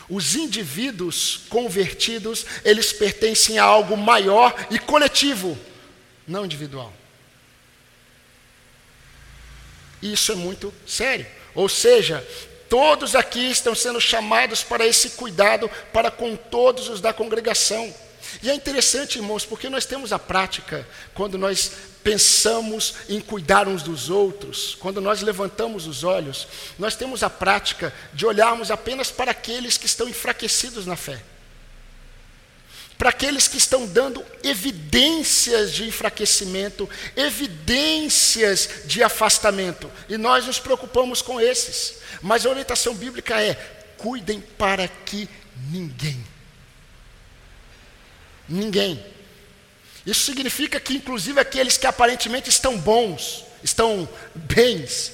[0.09, 5.59] Os indivíduos convertidos, eles pertencem a algo maior e coletivo,
[6.27, 6.93] não individual.
[10.03, 11.27] Isso é muito sério.
[11.55, 12.27] Ou seja,
[12.69, 17.95] todos aqui estão sendo chamados para esse cuidado para com todos os da congregação.
[18.43, 21.73] E é interessante, irmãos, porque nós temos a prática, quando nós
[22.05, 26.47] pensamos em cuidar uns dos outros, quando nós levantamos os olhos,
[26.79, 31.21] nós temos a prática de olharmos apenas para aqueles que estão enfraquecidos na fé.
[32.97, 41.21] Para aqueles que estão dando evidências de enfraquecimento, evidências de afastamento, e nós nos preocupamos
[41.21, 41.97] com esses.
[42.23, 43.55] Mas a orientação bíblica é:
[43.97, 45.29] cuidem para que
[45.73, 46.25] ninguém
[48.49, 49.03] Ninguém.
[50.07, 55.13] Isso significa que, inclusive, aqueles que aparentemente estão bons, estão bens,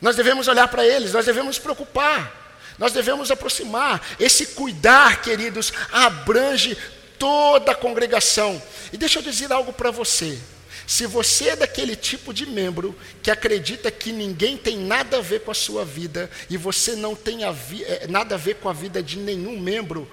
[0.00, 2.44] nós devemos olhar para eles, nós devemos nos preocupar,
[2.78, 4.06] nós devemos aproximar.
[4.20, 6.76] Esse cuidar, queridos, abrange
[7.18, 8.60] toda a congregação.
[8.92, 10.38] E deixa eu dizer algo para você.
[10.86, 15.40] Se você é daquele tipo de membro que acredita que ninguém tem nada a ver
[15.40, 17.54] com a sua vida e você não tem a
[17.86, 20.06] eh, nada a ver com a vida de nenhum membro,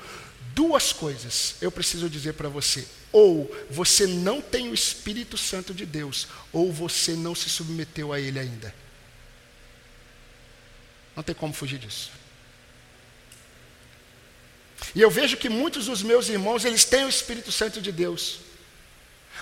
[0.54, 2.88] duas coisas eu preciso dizer para você.
[3.12, 8.20] Ou você não tem o Espírito Santo de Deus, ou você não se submeteu a
[8.20, 8.74] Ele ainda.
[11.16, 12.12] Não tem como fugir disso.
[14.96, 18.40] E eu vejo que muitos dos meus irmãos, eles têm o Espírito Santo de Deus.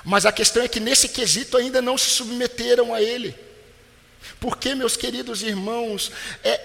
[0.03, 3.35] Mas a questão é que nesse quesito ainda não se submeteram a Ele.
[4.39, 6.11] Porque, meus queridos irmãos,
[6.43, 6.59] é,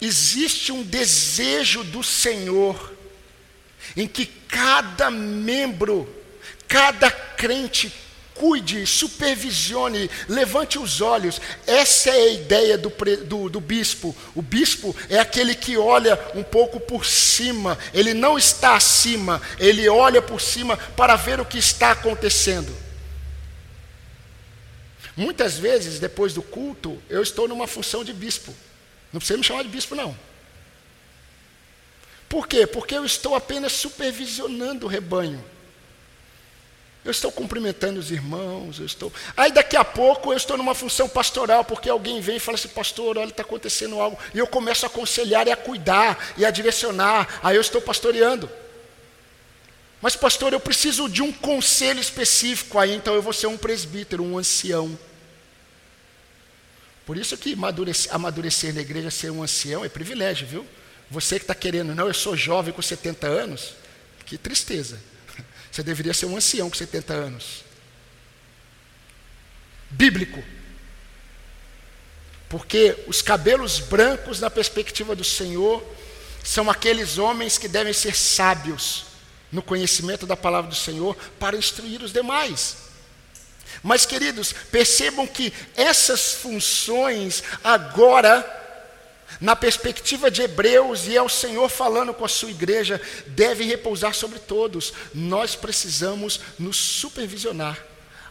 [0.00, 2.97] existe um desejo do Senhor
[3.96, 6.08] em que cada membro,
[6.66, 7.92] cada crente
[8.38, 11.40] cuide, supervisione, levante os olhos.
[11.66, 12.90] Essa é a ideia do,
[13.24, 14.16] do, do, bispo.
[14.34, 19.88] O bispo é aquele que olha um pouco por cima, ele não está acima, ele
[19.88, 22.74] olha por cima para ver o que está acontecendo.
[25.16, 28.54] Muitas vezes, depois do culto, eu estou numa função de bispo.
[29.12, 30.16] Não precisa me chamar de bispo, não.
[32.28, 32.66] Por quê?
[32.66, 35.42] Porque eu estou apenas supervisionando o rebanho.
[37.04, 39.10] Eu estou cumprimentando os irmãos, eu estou.
[39.34, 42.68] Aí daqui a pouco eu estou numa função pastoral, porque alguém vem e fala assim,
[42.68, 44.18] pastor, olha, está acontecendo algo.
[44.34, 47.40] E eu começo a aconselhar e a cuidar e a direcionar.
[47.42, 48.50] Aí eu estou pastoreando.
[50.02, 52.78] Mas, pastor, eu preciso de um conselho específico.
[52.78, 54.98] Aí então eu vou ser um presbítero, um ancião.
[57.06, 60.66] Por isso que amadurecer, amadurecer na igreja, ser um ancião, é privilégio, viu?
[61.10, 63.74] Você que está querendo, não, eu sou jovem com 70 anos,
[64.26, 65.00] que tristeza.
[65.72, 67.64] Você deveria ser um ancião com 70 anos.
[69.90, 70.42] Bíblico.
[72.48, 75.82] Porque os cabelos brancos, na perspectiva do Senhor,
[76.44, 79.06] são aqueles homens que devem ser sábios
[79.50, 82.76] no conhecimento da palavra do Senhor para instruir os demais.
[83.82, 88.57] Mas, queridos, percebam que essas funções agora
[89.40, 94.14] na perspectiva de Hebreus, e é o Senhor falando com a sua igreja, deve repousar
[94.14, 94.92] sobre todos.
[95.14, 97.78] Nós precisamos nos supervisionar.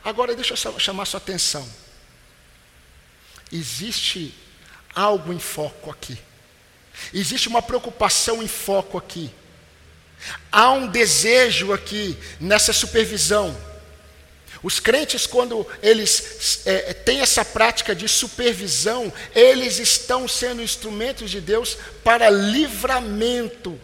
[0.03, 1.67] Agora, deixa eu chamar sua atenção.
[3.51, 4.33] Existe
[4.93, 6.17] algo em foco aqui.
[7.13, 9.31] Existe uma preocupação em foco aqui.
[10.51, 13.55] Há um desejo aqui nessa supervisão.
[14.67, 21.39] Os crentes, quando eles é, têm essa prática de supervisão, eles estão sendo instrumentos de
[21.39, 23.79] Deus para livramento.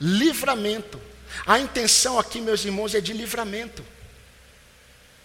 [0.00, 1.02] Livramento.
[1.44, 3.84] A intenção aqui, meus irmãos, é de livramento.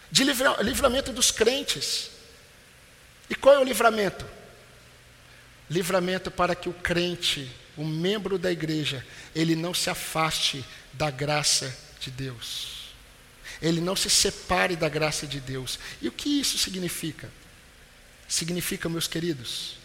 [0.10, 2.10] De livra, livramento dos crentes.
[3.30, 4.26] E qual é o livramento?
[5.70, 11.72] Livramento para que o crente, o membro da igreja, ele não se afaste da graça
[12.00, 12.75] de Deus
[13.62, 15.80] ele não se separe da graça de Deus.
[16.02, 17.30] E o que isso significa?
[18.28, 19.78] Significa, meus queridos,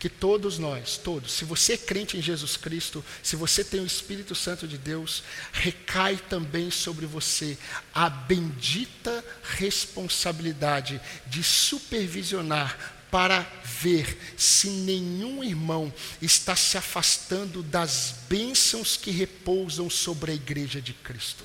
[0.00, 3.86] que todos nós, todos, se você é crente em Jesus Cristo, se você tem o
[3.86, 7.58] Espírito Santo de Deus, recai também sobre você
[7.92, 18.96] a bendita responsabilidade de supervisionar para ver se nenhum irmão está se afastando das bênçãos
[18.96, 21.44] que repousam sobre a igreja de Cristo.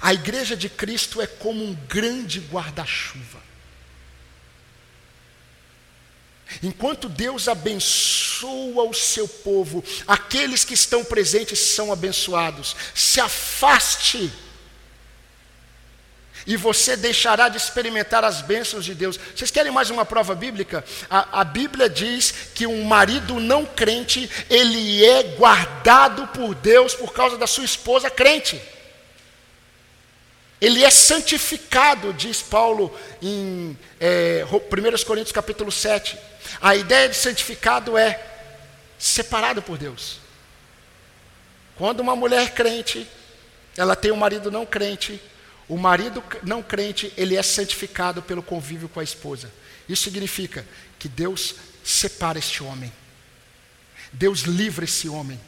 [0.00, 3.42] A igreja de Cristo é como um grande guarda-chuva.
[6.62, 12.76] Enquanto Deus abençoa o seu povo, aqueles que estão presentes são abençoados.
[12.94, 14.30] Se afaste
[16.46, 19.18] e você deixará de experimentar as bênçãos de Deus.
[19.34, 20.84] Vocês querem mais uma prova bíblica?
[21.08, 27.12] A, a, Bíblia diz que um marido não crente, ele é guardado por Deus por
[27.12, 28.60] causa da sua esposa crente.
[30.64, 36.18] Ele é santificado, diz Paulo em é, 1 Coríntios capítulo 7.
[36.58, 38.18] A ideia de santificado é
[38.98, 40.20] separado por Deus.
[41.76, 43.06] Quando uma mulher crente,
[43.76, 45.20] ela tem um marido não crente,
[45.68, 49.52] o marido não crente, ele é santificado pelo convívio com a esposa.
[49.86, 50.66] Isso significa
[50.98, 52.90] que Deus separa este homem.
[54.10, 55.38] Deus livra esse homem.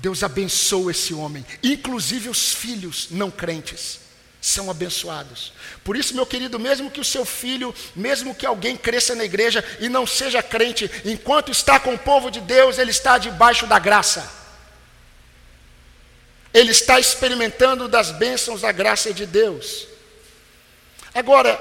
[0.00, 1.46] Deus abençoa esse homem.
[1.62, 4.02] Inclusive os filhos não crentes
[4.46, 5.52] são abençoados.
[5.82, 9.64] Por isso, meu querido, mesmo que o seu filho, mesmo que alguém cresça na igreja
[9.80, 13.78] e não seja crente, enquanto está com o povo de Deus, ele está debaixo da
[13.78, 14.44] graça
[16.54, 19.88] ele está experimentando das bênçãos da graça de Deus.
[21.12, 21.60] Agora,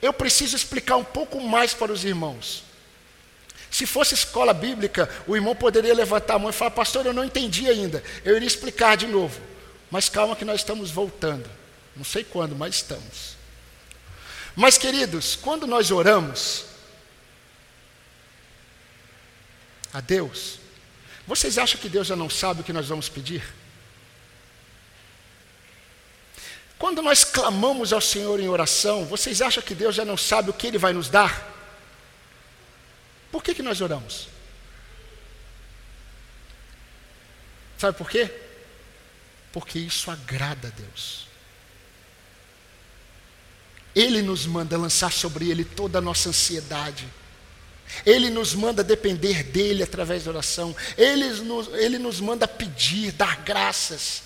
[0.00, 2.62] eu preciso explicar um pouco mais para os irmãos.
[3.68, 7.24] Se fosse escola bíblica, o irmão poderia levantar a mão e falar: Pastor, eu não
[7.24, 8.04] entendi ainda.
[8.24, 9.40] Eu iria explicar de novo.
[9.90, 11.50] Mas calma, que nós estamos voltando.
[11.96, 13.36] Não sei quando, mas estamos.
[14.56, 16.66] Mas, queridos, quando nós oramos
[19.92, 20.58] a Deus,
[21.26, 23.42] vocês acham que Deus já não sabe o que nós vamos pedir?
[26.78, 30.52] Quando nós clamamos ao Senhor em oração, vocês acham que Deus já não sabe o
[30.52, 31.52] que Ele vai nos dar?
[33.32, 34.28] Por que, que nós oramos?
[37.78, 38.30] Sabe por quê?
[39.52, 41.26] Porque isso agrada a Deus.
[43.94, 47.06] Ele nos manda lançar sobre Ele toda a nossa ansiedade.
[48.04, 50.74] Ele nos manda depender dEle através da oração.
[50.96, 54.22] Ele nos, ele nos manda pedir, dar graças.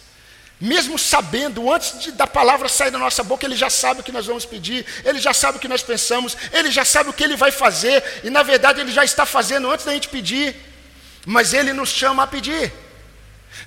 [0.60, 4.10] Mesmo sabendo, antes de, da palavra sair da nossa boca, ele já sabe o que
[4.10, 7.22] nós vamos pedir, ele já sabe o que nós pensamos, ele já sabe o que
[7.22, 10.56] ele vai fazer, e na verdade ele já está fazendo antes da gente pedir,
[11.24, 12.72] mas ele nos chama a pedir.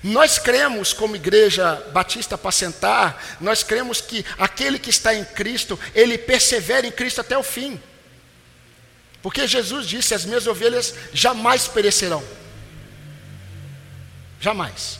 [0.02, 6.16] Nós cremos, como igreja batista apacentar, nós cremos que aquele que está em Cristo, ele
[6.16, 7.80] persevera em Cristo até o fim.
[9.22, 12.22] Porque Jesus disse: As minhas ovelhas jamais perecerão.
[14.40, 14.98] Jamais.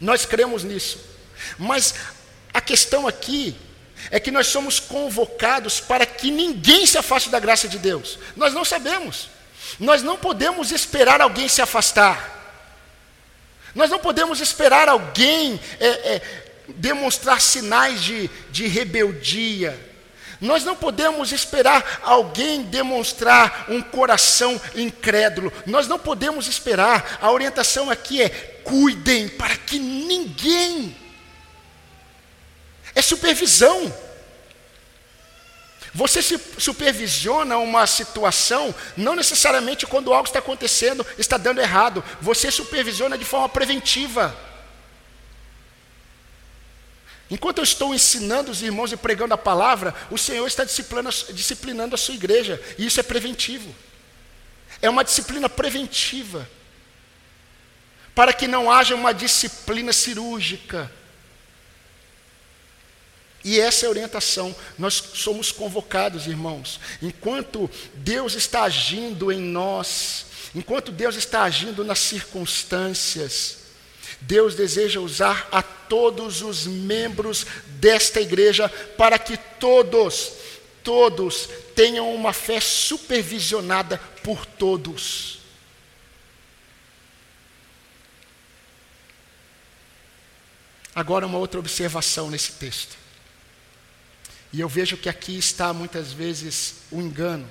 [0.00, 1.00] Nós cremos nisso.
[1.58, 1.94] Mas
[2.54, 3.56] a questão aqui
[4.10, 8.18] é que nós somos convocados para que ninguém se afaste da graça de Deus.
[8.36, 9.28] Nós não sabemos.
[9.78, 12.39] Nós não podemos esperar alguém se afastar.
[13.74, 16.22] Nós não podemos esperar alguém é, é,
[16.68, 19.90] demonstrar sinais de, de rebeldia.
[20.40, 25.52] Nós não podemos esperar alguém demonstrar um coração incrédulo.
[25.66, 27.18] Nós não podemos esperar.
[27.20, 28.28] A orientação aqui é:
[28.64, 30.96] cuidem para que ninguém.
[32.94, 33.92] É supervisão.
[35.92, 42.04] Você supervisiona uma situação, não necessariamente quando algo está acontecendo, está dando errado.
[42.20, 44.36] Você supervisiona de forma preventiva.
[47.28, 51.98] Enquanto eu estou ensinando os irmãos e pregando a palavra, o Senhor está disciplinando a
[51.98, 53.74] sua igreja, e isso é preventivo.
[54.82, 56.48] É uma disciplina preventiva,
[58.14, 60.90] para que não haja uma disciplina cirúrgica.
[63.42, 64.54] E essa é a orientação.
[64.78, 66.78] Nós somos convocados, irmãos.
[67.00, 73.58] Enquanto Deus está agindo em nós, enquanto Deus está agindo nas circunstâncias,
[74.20, 80.32] Deus deseja usar a todos os membros desta igreja para que todos,
[80.84, 85.40] todos tenham uma fé supervisionada por todos.
[90.94, 92.99] Agora, uma outra observação nesse texto.
[94.52, 97.48] E eu vejo que aqui está muitas vezes o engano,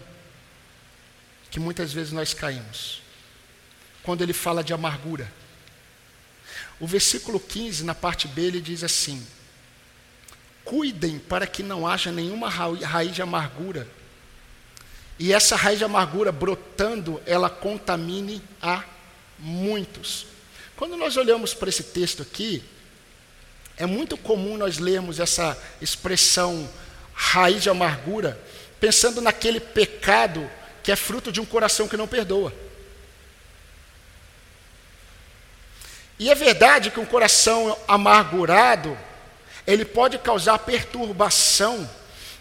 [1.49, 3.01] que muitas vezes nós caímos.
[4.03, 5.31] Quando ele fala de amargura.
[6.79, 9.25] O versículo 15, na parte B, ele diz assim:
[10.63, 13.87] Cuidem para que não haja nenhuma raiz de amargura,
[15.19, 18.85] e essa raiz de amargura brotando, ela contamine a
[19.37, 20.25] muitos.
[20.77, 22.63] Quando nós olhamos para esse texto aqui,
[23.75, 26.69] é muito comum nós lermos essa expressão
[27.19, 28.39] raiz de amargura,
[28.79, 30.49] pensando naquele pecado
[30.81, 32.53] que é fruto de um coração que não perdoa.
[36.17, 38.97] E é verdade que um coração amargurado,
[39.67, 41.89] ele pode causar perturbação,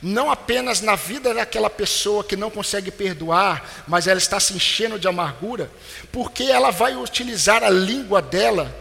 [0.00, 4.96] não apenas na vida daquela pessoa que não consegue perdoar, mas ela está se enchendo
[4.96, 5.68] de amargura,
[6.12, 8.72] porque ela vai utilizar a língua dela,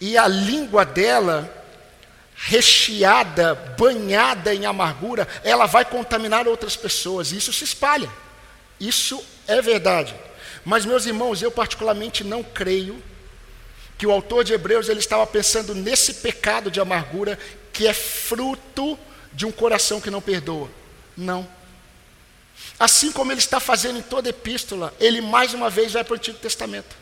[0.00, 1.61] e a língua dela,
[2.44, 8.10] recheada, banhada em amargura, ela vai contaminar outras pessoas, isso se espalha.
[8.80, 10.12] Isso é verdade.
[10.64, 13.00] Mas, meus irmãos, eu particularmente não creio
[13.96, 17.38] que o autor de Hebreus ele estava pensando nesse pecado de amargura
[17.72, 18.98] que é fruto
[19.32, 20.68] de um coração que não perdoa.
[21.16, 21.48] Não.
[22.76, 26.16] Assim como ele está fazendo em toda epístola, ele mais uma vez vai para o
[26.16, 27.01] Antigo Testamento.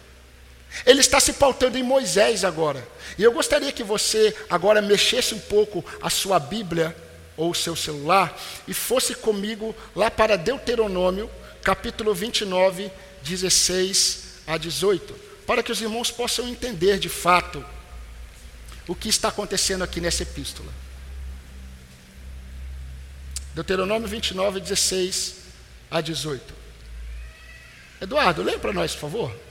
[0.87, 2.87] Ele está se pautando em Moisés agora.
[3.19, 6.97] E eu gostaria que você agora mexesse um pouco a sua Bíblia
[7.37, 11.31] ou o seu celular e fosse comigo lá para Deuteronômio,
[11.63, 12.91] capítulo 29,
[13.23, 15.15] 16 a 18,
[15.47, 17.65] para que os irmãos possam entender de fato
[18.87, 20.73] o que está acontecendo aqui nessa epístola.
[23.55, 25.37] Deuteronômio 29, 16
[25.91, 26.55] a 18.
[28.01, 29.50] Eduardo, leia para nós, por favor.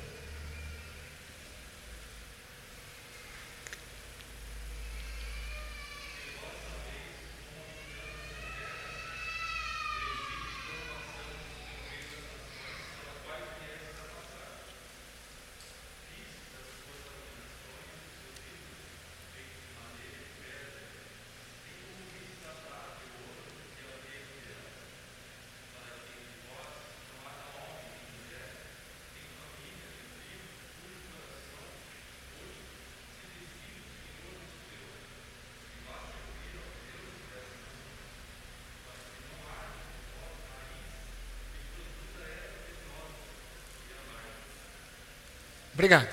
[45.79, 46.09] Obrigado.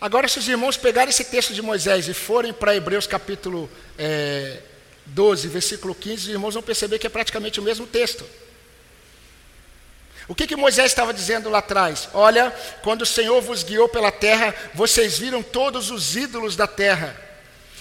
[0.00, 3.68] Agora, se os irmãos pegarem esse texto de Moisés e forem para Hebreus capítulo
[3.98, 4.60] é,
[5.06, 8.24] 12, versículo 15, os irmãos vão perceber que é praticamente o mesmo texto.
[10.28, 12.08] O que, que Moisés estava dizendo lá atrás?
[12.14, 12.52] Olha,
[12.84, 17.20] quando o Senhor vos guiou pela terra, vocês viram todos os ídolos da terra.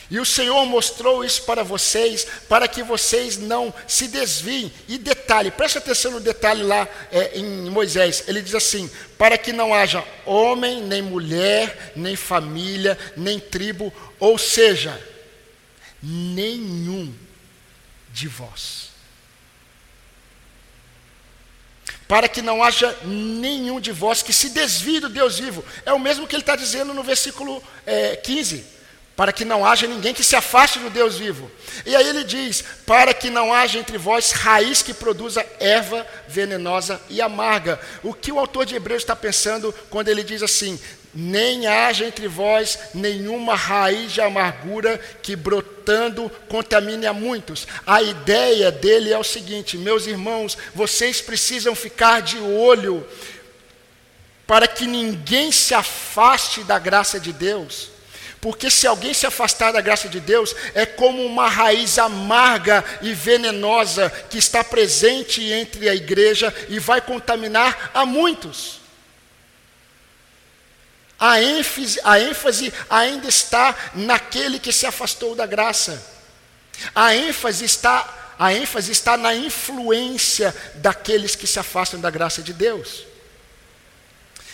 [0.10, 4.72] E o Senhor mostrou isso para vocês, para que vocês não se desviem.
[4.88, 8.24] E detalhe, preste atenção no detalhe lá é, em Moisés.
[8.26, 14.38] Ele diz assim: para que não haja homem, nem mulher, nem família, nem tribo, ou
[14.38, 14.98] seja,
[16.02, 17.14] nenhum
[18.14, 18.88] de vós.
[22.08, 25.66] Para que não haja nenhum de vós que se desvie do Deus vivo.
[25.86, 28.77] É o mesmo que ele está dizendo no versículo é, 15
[29.18, 31.50] para que não haja ninguém que se afaste do Deus vivo.
[31.88, 37.02] E aí ele diz: para que não haja entre vós raiz que produza erva venenosa
[37.10, 37.80] e amarga.
[38.04, 40.80] O que o autor de Hebreus está pensando quando ele diz assim:
[41.16, 47.68] nem haja entre vós nenhuma raiz de amargura que brotando contamine a muitos.
[47.88, 53.04] A ideia dele é o seguinte, meus irmãos, vocês precisam ficar de olho
[54.46, 57.97] para que ninguém se afaste da graça de Deus
[58.40, 63.14] porque se alguém se afastar da graça de Deus, é como uma raiz amarga e
[63.14, 68.80] venenosa que está presente entre a igreja e vai contaminar a muitos.
[71.20, 76.16] A ênfase, a ênfase ainda está naquele que se afastou da graça.
[76.94, 82.54] A ênfase está, a ênfase está na influência daqueles que se afastam da graça de
[82.54, 83.04] Deus.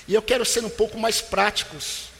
[0.07, 2.12] E eu quero ser um pouco mais práticos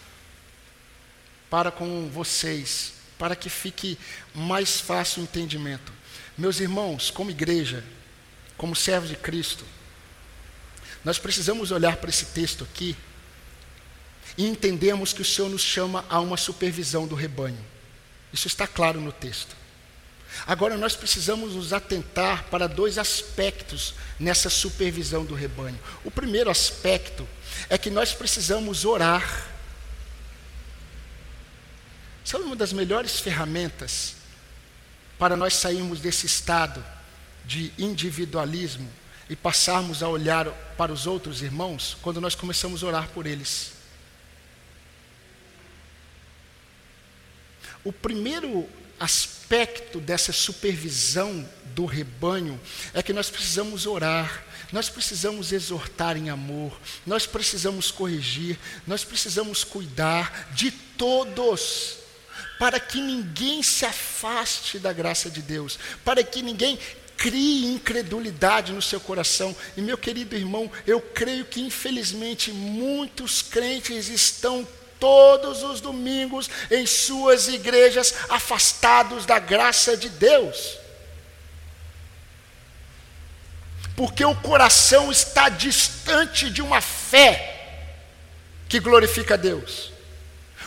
[1.53, 3.95] para com vocês, para que fique
[4.33, 5.93] mais fácil o entendimento.
[6.35, 7.83] Meus irmãos, como igreja,
[8.57, 9.63] como servos de Cristo,
[11.05, 12.97] nós precisamos olhar para esse texto aqui
[14.35, 17.63] e entendemos que o Senhor nos chama a uma supervisão do rebanho.
[18.33, 19.55] Isso está claro no texto.
[20.47, 25.79] Agora nós precisamos nos atentar para dois aspectos nessa supervisão do rebanho.
[26.03, 27.29] O primeiro aspecto
[27.69, 29.52] é que nós precisamos orar
[32.23, 34.15] Sabe uma das melhores ferramentas
[35.19, 36.83] para nós sairmos desse estado
[37.45, 38.89] de individualismo
[39.29, 43.73] e passarmos a olhar para os outros irmãos quando nós começamos a orar por eles?
[47.83, 52.59] O primeiro aspecto dessa supervisão do rebanho
[52.93, 58.57] é que nós precisamos orar, nós precisamos exortar em amor, nós precisamos corrigir,
[58.87, 62.02] nós precisamos cuidar de todos
[62.63, 66.79] para que ninguém se afaste da graça de Deus, para que ninguém
[67.17, 69.53] crie incredulidade no seu coração.
[69.75, 74.65] E meu querido irmão, eu creio que infelizmente muitos crentes estão
[74.97, 80.77] todos os domingos em suas igrejas afastados da graça de Deus.
[83.93, 87.81] Porque o coração está distante de uma fé
[88.69, 89.92] que glorifica a Deus.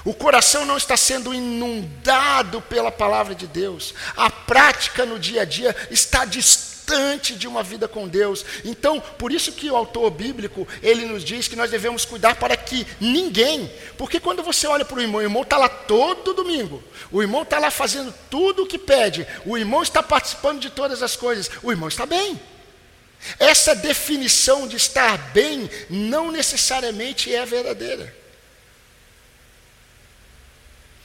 [0.07, 3.93] O coração não está sendo inundado pela palavra de Deus.
[4.17, 8.45] A prática no dia a dia está distante de uma vida com Deus.
[8.65, 12.57] Então, por isso que o autor bíblico, ele nos diz que nós devemos cuidar para
[12.57, 16.81] que ninguém, porque quando você olha para o irmão, o irmão está lá todo domingo,
[17.11, 21.03] o irmão está lá fazendo tudo o que pede, o irmão está participando de todas
[21.03, 22.41] as coisas, o irmão está bem.
[23.41, 28.26] Essa definição de estar bem não necessariamente é verdadeira.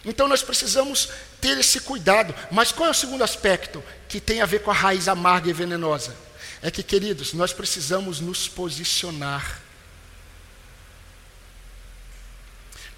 [0.03, 2.33] Então nós precisamos ter esse cuidado.
[2.51, 5.53] Mas qual é o segundo aspecto que tem a ver com a raiz amarga e
[5.53, 6.15] venenosa?
[6.61, 9.61] É que, queridos, nós precisamos nos posicionar.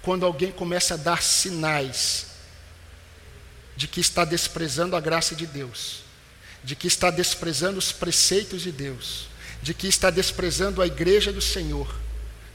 [0.02, 2.26] Quando alguém começa a dar sinais
[3.76, 6.00] de que está desprezando a graça de Deus,
[6.62, 9.28] de que está desprezando os preceitos de Deus,
[9.62, 11.94] de que está desprezando a igreja do Senhor,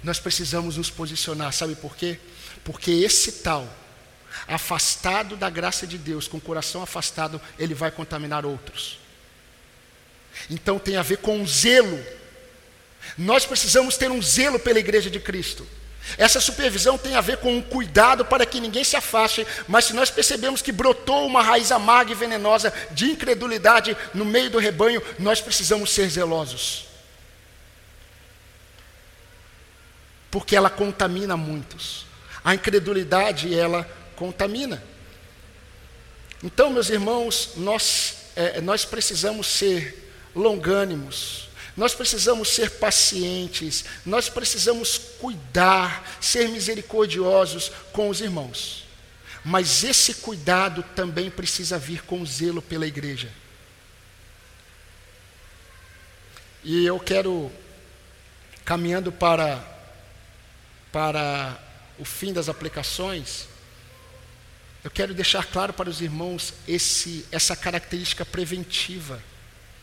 [0.04, 1.52] nós precisamos nos posicionar.
[1.54, 2.20] Sabe por quê?
[2.64, 3.68] Porque esse tal
[4.48, 9.00] afastado da graça de Deus, com o coração afastado, ele vai contaminar outros.
[10.50, 12.04] Então tem a ver com um zelo.
[13.18, 15.68] Nós precisamos ter um zelo pela igreja de Cristo.
[16.18, 19.94] Essa supervisão tem a ver com um cuidado para que ninguém se afaste, mas se
[19.94, 25.02] nós percebemos que brotou uma raiz amarga e venenosa de incredulidade no meio do rebanho,
[25.20, 26.88] nós precisamos ser zelosos.
[30.32, 32.06] Porque ela contamina muitos.
[32.44, 33.88] A incredulidade, ela
[34.20, 34.84] contamina.
[36.44, 44.98] Então, meus irmãos, nós, é, nós precisamos ser longânimos, nós precisamos ser pacientes, nós precisamos
[45.20, 48.86] cuidar, ser misericordiosos com os irmãos.
[49.44, 53.32] Mas esse cuidado também precisa vir com zelo pela igreja.
[56.62, 57.50] E eu quero,
[58.66, 59.66] caminhando para,
[60.92, 61.58] para
[61.98, 63.49] o fim das aplicações,
[64.90, 69.24] eu quero deixar claro para os irmãos esse, essa característica preventiva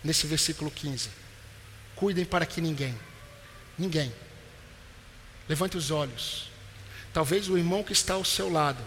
[0.02, 1.10] nesse versículo 15.
[1.94, 2.92] Cuidem para que ninguém,
[3.78, 4.12] ninguém,
[5.48, 6.50] levante os olhos.
[7.12, 8.82] Talvez o irmão que está ao seu lado,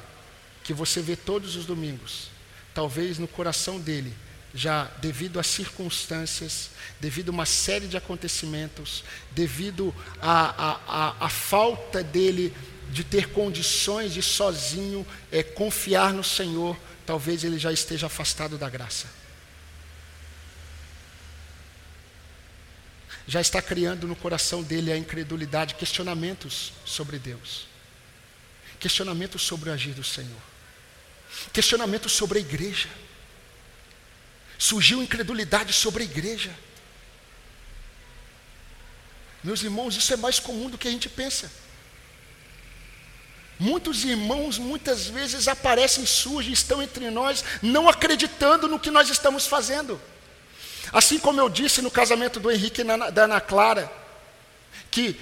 [0.61, 2.29] que você vê todos os domingos,
[2.73, 4.13] talvez no coração dele,
[4.53, 12.53] já devido às circunstâncias, devido a uma série de acontecimentos, devido à falta dele
[12.89, 18.69] de ter condições de sozinho é, confiar no Senhor, talvez ele já esteja afastado da
[18.69, 19.07] graça.
[23.27, 27.67] Já está criando no coração dele a incredulidade, questionamentos sobre Deus,
[28.79, 30.41] questionamentos sobre o agir do Senhor,
[31.53, 32.89] questionamentos sobre a igreja.
[34.57, 36.53] Surgiu incredulidade sobre a igreja.
[39.43, 41.49] Meus irmãos, isso é mais comum do que a gente pensa.
[43.59, 49.45] Muitos irmãos muitas vezes aparecem surgem, estão entre nós, não acreditando no que nós estamos
[49.45, 49.99] fazendo.
[50.93, 53.91] Assim como eu disse no casamento do Henrique e da Ana Clara,
[54.89, 55.19] que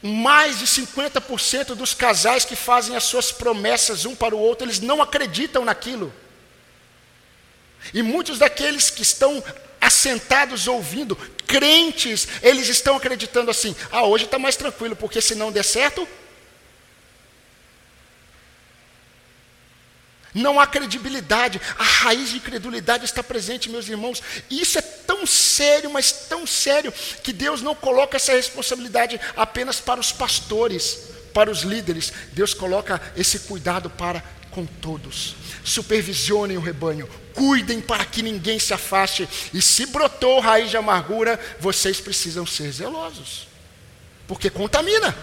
[0.00, 4.78] mais de 50% dos casais que fazem as suas promessas um para o outro, eles
[4.78, 6.12] não acreditam naquilo.
[7.92, 9.42] E muitos daqueles que estão
[9.80, 11.16] assentados ouvindo,
[11.48, 16.06] crentes, eles estão acreditando assim: ah, hoje está mais tranquilo, porque se não der certo,
[20.34, 24.22] Não há credibilidade, a raiz de incredulidade está presente, meus irmãos.
[24.50, 30.00] Isso é tão sério, mas tão sério, que Deus não coloca essa responsabilidade apenas para
[30.00, 31.00] os pastores,
[31.34, 32.12] para os líderes.
[32.32, 35.36] Deus coloca esse cuidado para com todos.
[35.62, 39.28] Supervisionem o rebanho, cuidem para que ninguém se afaste.
[39.52, 43.48] E se brotou raiz de amargura, vocês precisam ser zelosos,
[44.26, 45.14] porque contamina.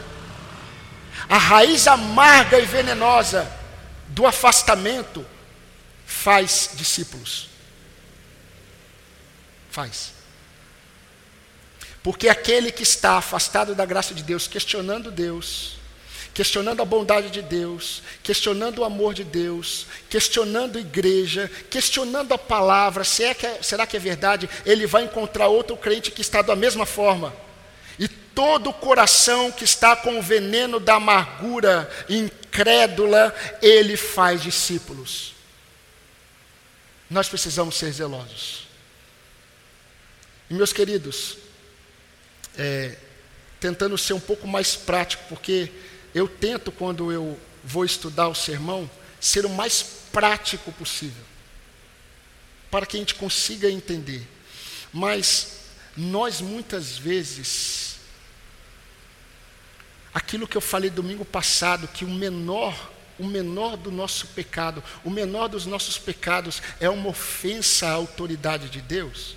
[1.27, 3.58] A raiz amarga e venenosa
[4.19, 5.25] do afastamento
[6.05, 7.47] faz discípulos.
[9.71, 10.11] Faz.
[12.03, 15.77] Porque aquele que está afastado da graça de Deus, questionando Deus,
[16.33, 22.37] questionando a bondade de Deus, questionando o amor de Deus, questionando a igreja, questionando a
[22.37, 24.49] palavra, é que é, será que é verdade?
[24.65, 27.33] Ele vai encontrar outro crente que está da mesma forma
[28.39, 35.33] todo o coração que está com o veneno da amargura incrédula, ele faz discípulos.
[37.09, 38.65] Nós precisamos ser zelosos.
[40.49, 41.35] E meus queridos,
[42.57, 42.95] é,
[43.59, 45.69] tentando ser um pouco mais prático, porque
[46.15, 49.83] eu tento, quando eu vou estudar o sermão, ser o mais
[50.13, 51.25] prático possível,
[52.71, 54.25] para que a gente consiga entender.
[54.93, 55.57] Mas
[55.97, 57.98] nós muitas vezes,
[60.13, 65.09] aquilo que eu falei domingo passado, que o menor, o menor do nosso pecado, o
[65.09, 69.35] menor dos nossos pecados é uma ofensa à autoridade de Deus.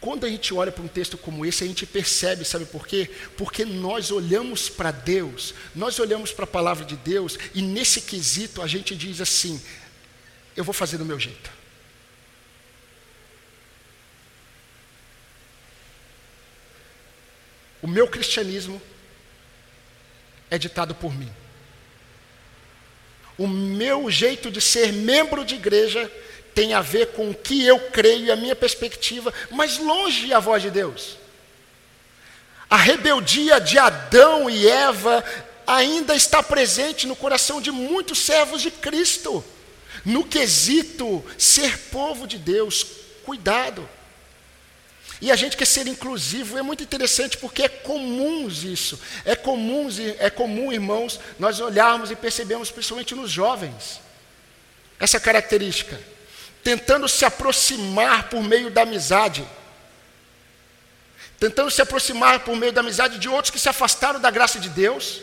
[0.00, 3.08] Quando a gente olha para um texto como esse, a gente percebe, sabe por quê?
[3.36, 8.60] Porque nós olhamos para Deus, nós olhamos para a palavra de Deus, e nesse quesito
[8.60, 9.62] a gente diz assim:
[10.56, 11.61] eu vou fazer do meu jeito.
[17.82, 18.80] O meu cristianismo
[20.48, 21.30] é ditado por mim.
[23.36, 26.10] O meu jeito de ser membro de igreja
[26.54, 30.38] tem a ver com o que eu creio e a minha perspectiva, mas longe a
[30.38, 31.16] voz de Deus.
[32.68, 35.24] A rebeldia de Adão e Eva
[35.66, 39.44] ainda está presente no coração de muitos servos de Cristo,
[40.04, 42.86] no quesito ser povo de Deus.
[43.24, 43.88] Cuidado.
[45.22, 49.00] E a gente quer ser inclusivo, é muito interessante porque é comum isso.
[49.24, 49.86] É comum,
[50.18, 54.00] é comum, irmãos, nós olharmos e percebemos, principalmente nos jovens,
[54.98, 55.98] essa característica.
[56.64, 59.48] Tentando se aproximar por meio da amizade,
[61.38, 64.70] tentando se aproximar por meio da amizade de outros que se afastaram da graça de
[64.70, 65.20] Deus,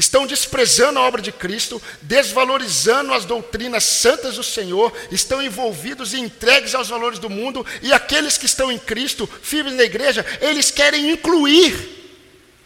[0.00, 6.18] estão desprezando a obra de Cristo, desvalorizando as doutrinas santas do Senhor, estão envolvidos e
[6.18, 10.70] entregues aos valores do mundo, e aqueles que estão em Cristo, firmes na igreja, eles
[10.70, 11.98] querem incluir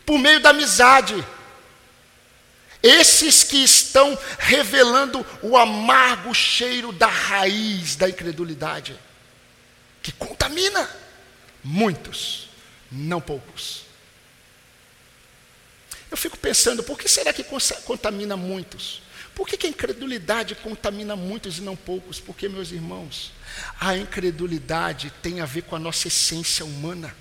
[0.07, 1.27] por meio da amizade
[2.81, 8.97] esses que estão revelando o amargo cheiro da raiz da incredulidade,
[10.01, 10.89] que contamina
[11.65, 12.49] muitos,
[12.93, 13.84] não poucos.
[16.15, 17.45] Eu fico pensando, por que será que
[17.85, 19.03] contamina muitos?
[19.35, 22.21] Por que, que a incredulidade contamina muitos e não poucos?
[22.21, 23.33] Porque, meus irmãos,
[23.81, 27.13] a incredulidade tem a ver com a nossa essência humana.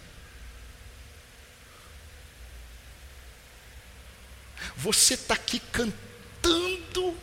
[4.77, 7.17] Você está aqui cantando,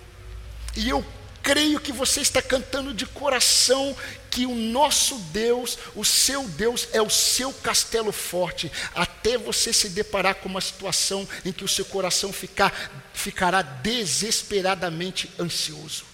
[0.74, 1.06] e eu
[1.40, 3.96] creio que você está cantando de coração
[4.30, 9.88] que o nosso Deus, o seu Deus, é o seu castelo forte, até você se
[9.88, 12.72] deparar com uma situação em que o seu coração ficar,
[13.12, 16.04] ficará desesperadamente ansioso.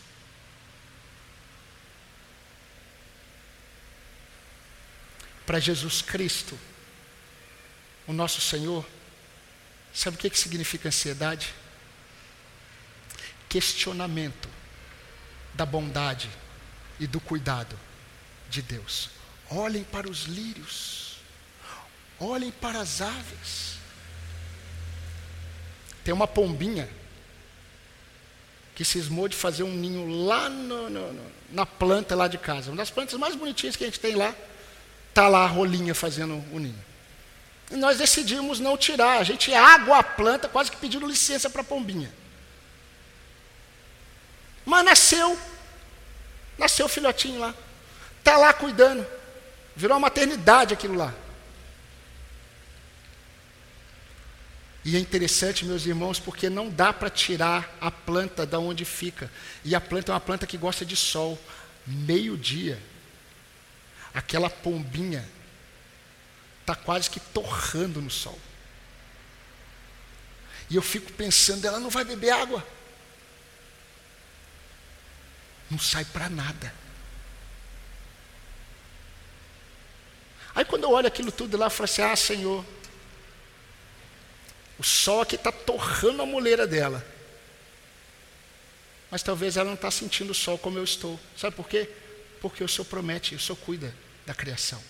[5.44, 6.58] Para Jesus Cristo,
[8.06, 8.84] o nosso Senhor,
[9.96, 11.54] Sabe o que, que significa ansiedade?
[13.48, 14.46] Questionamento
[15.54, 16.28] da bondade
[17.00, 17.78] e do cuidado
[18.48, 19.10] de Deus.
[19.50, 21.16] Olhem para os lírios,
[22.18, 23.76] olhem para as aves.
[26.02, 26.88] Tem uma pombinha
[28.74, 32.70] que cismou de fazer um ninho lá no, no, na planta lá de casa.
[32.70, 34.34] Uma das plantas mais bonitinhas que a gente tem lá,
[35.08, 36.84] está lá a rolinha fazendo o ninho.
[37.70, 39.18] E nós decidimos não tirar.
[39.18, 42.12] A gente água a planta, quase que pedindo licença para a pombinha.
[44.64, 45.38] Mas nasceu.
[46.58, 47.54] Nasceu o filhotinho lá.
[48.26, 49.06] Está lá cuidando.
[49.76, 51.14] Virou uma maternidade aquilo lá.
[54.84, 59.30] E é interessante, meus irmãos, porque não dá para tirar a planta da onde fica.
[59.64, 61.38] E a planta é uma planta que gosta de sol.
[61.86, 62.82] Meio-dia,
[64.12, 65.24] aquela pombinha
[66.62, 68.40] está quase que torrando no sol.
[70.68, 72.66] E eu fico pensando, ela não vai beber água.
[75.70, 76.85] Não sai para nada.
[80.56, 82.64] Aí quando eu olho aquilo tudo lá, eu falo assim: Ah, Senhor,
[84.78, 87.06] o sol aqui está torrando a moleira dela.
[89.10, 91.20] Mas talvez ela não está sentindo o sol como eu estou.
[91.36, 91.88] Sabe por quê?
[92.40, 93.94] Porque o Senhor promete, o Senhor cuida
[94.24, 94.82] da criação.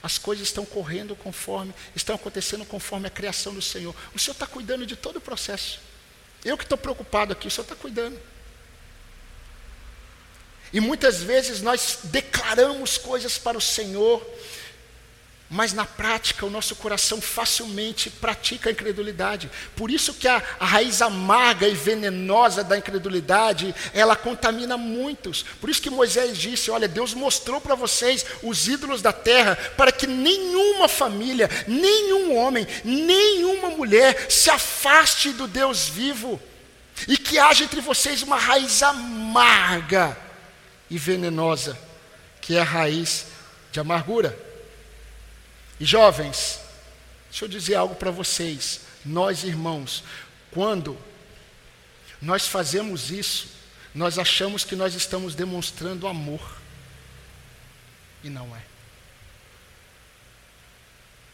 [0.00, 3.94] As coisas estão correndo conforme, estão acontecendo conforme a criação do Senhor.
[4.14, 5.80] O Senhor está cuidando de todo o processo.
[6.44, 8.18] Eu que estou preocupado aqui, o Senhor está cuidando.
[10.72, 14.26] E muitas vezes nós declaramos coisas para o Senhor,
[15.52, 19.50] mas na prática o nosso coração facilmente pratica a incredulidade.
[19.76, 25.44] Por isso que a, a, raiz amarga e venenosa da incredulidade, ela contamina muitos.
[25.60, 29.92] Por isso que Moisés disse: Olha, Deus mostrou para vocês os ídolos da terra, para
[29.92, 36.40] que nenhuma família, nenhum homem, nenhuma mulher se afaste do Deus vivo,
[37.06, 40.31] e que haja entre vocês uma raiz amarga
[40.92, 41.78] e venenosa,
[42.42, 43.28] que é a raiz
[43.72, 44.38] de amargura.
[45.80, 46.60] E jovens,
[47.30, 48.82] deixa eu dizer algo para vocês.
[49.02, 50.04] Nós, irmãos,
[50.50, 50.98] quando
[52.20, 53.48] nós fazemos isso,
[53.94, 56.58] nós achamos que nós estamos demonstrando amor.
[58.22, 58.62] E não é.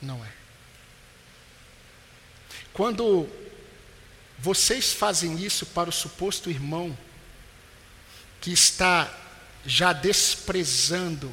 [0.01, 0.33] Não é.
[2.73, 3.29] Quando
[4.39, 6.97] vocês fazem isso para o suposto irmão
[8.41, 9.13] que está
[9.65, 11.31] já desprezando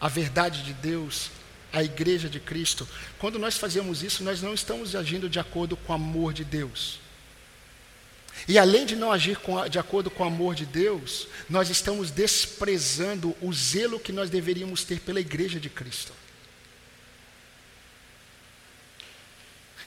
[0.00, 1.30] a verdade de Deus,
[1.72, 2.88] a igreja de Cristo.
[3.18, 6.98] Quando nós fazemos isso, nós não estamos agindo de acordo com o amor de Deus.
[8.48, 9.38] E além de não agir
[9.70, 14.84] de acordo com o amor de Deus, nós estamos desprezando o zelo que nós deveríamos
[14.84, 16.12] ter pela igreja de Cristo.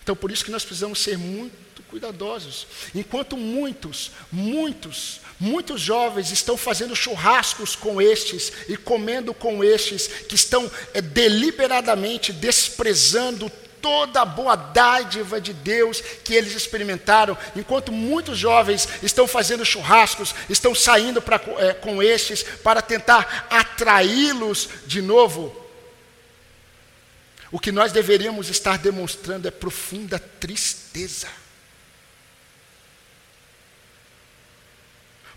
[0.04, 2.68] Então, por isso que nós precisamos ser muito cuidadosos.
[2.94, 10.36] Enquanto muitos, muitos, muitos jovens estão fazendo churrascos com estes e comendo com estes que
[10.36, 13.50] estão é, deliberadamente desprezando
[13.82, 20.34] toda a boa dádiva de Deus que eles experimentaram, enquanto muitos jovens estão fazendo churrascos,
[20.50, 25.63] estão saindo pra, é, com estes para tentar atraí-los de novo
[27.54, 31.28] o que nós deveríamos estar demonstrando é profunda tristeza.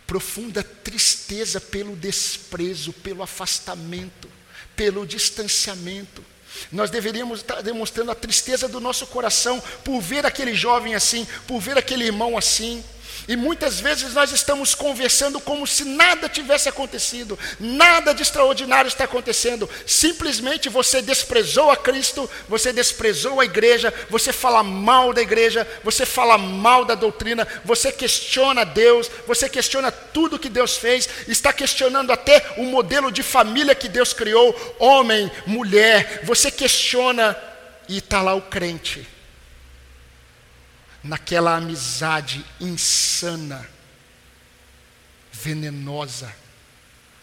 [0.07, 4.31] Profunda tristeza pelo desprezo, pelo afastamento,
[4.75, 6.25] pelo distanciamento.
[6.73, 11.61] Nós deveríamos estar demonstrando a tristeza do nosso coração por ver aquele jovem assim, por
[11.61, 12.83] ver aquele irmão assim.
[13.29, 19.05] E muitas vezes nós estamos conversando como se nada tivesse acontecido, nada de extraordinário está
[19.05, 19.69] acontecendo.
[19.87, 26.07] Simplesmente você desprezou a Cristo, você desprezou a igreja, você fala mal da igreja, você
[26.07, 32.12] fala mal da doutrina, você questiona Deus, você questiona tudo que Deus fez, está questionando
[32.12, 37.37] até o modelo de família que Deus criou, homem, mulher, você questiona
[37.89, 39.16] e está lá o crente
[41.03, 43.68] naquela amizade insana,
[45.32, 46.34] venenosa,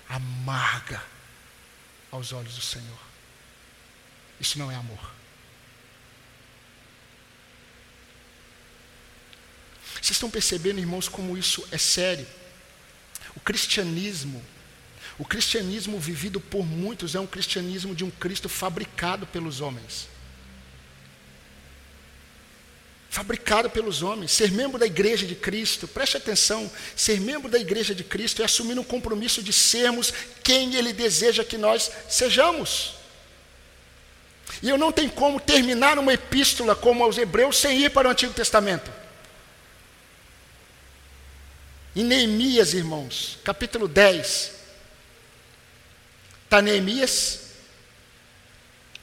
[0.07, 1.03] amarga
[2.11, 2.99] aos olhos do Senhor.
[4.39, 5.13] Isso não é amor.
[9.93, 12.27] Vocês estão percebendo, irmãos, como isso é sério?
[13.35, 14.43] O cristianismo,
[15.17, 20.12] o cristianismo vivido por muitos é um cristianismo de um Cristo fabricado pelos homens
[23.13, 24.31] fabricado pelos homens.
[24.31, 28.45] Ser membro da igreja de Cristo, preste atenção, ser membro da igreja de Cristo é
[28.45, 30.11] assumir um compromisso de sermos
[30.43, 32.95] quem Ele deseja que nós sejamos.
[34.63, 38.11] E eu não tenho como terminar uma epístola como aos Hebreus sem ir para o
[38.11, 38.91] Antigo Testamento.
[41.95, 44.51] Em Neemias, irmãos, capítulo 10,
[46.45, 47.41] está Neemias,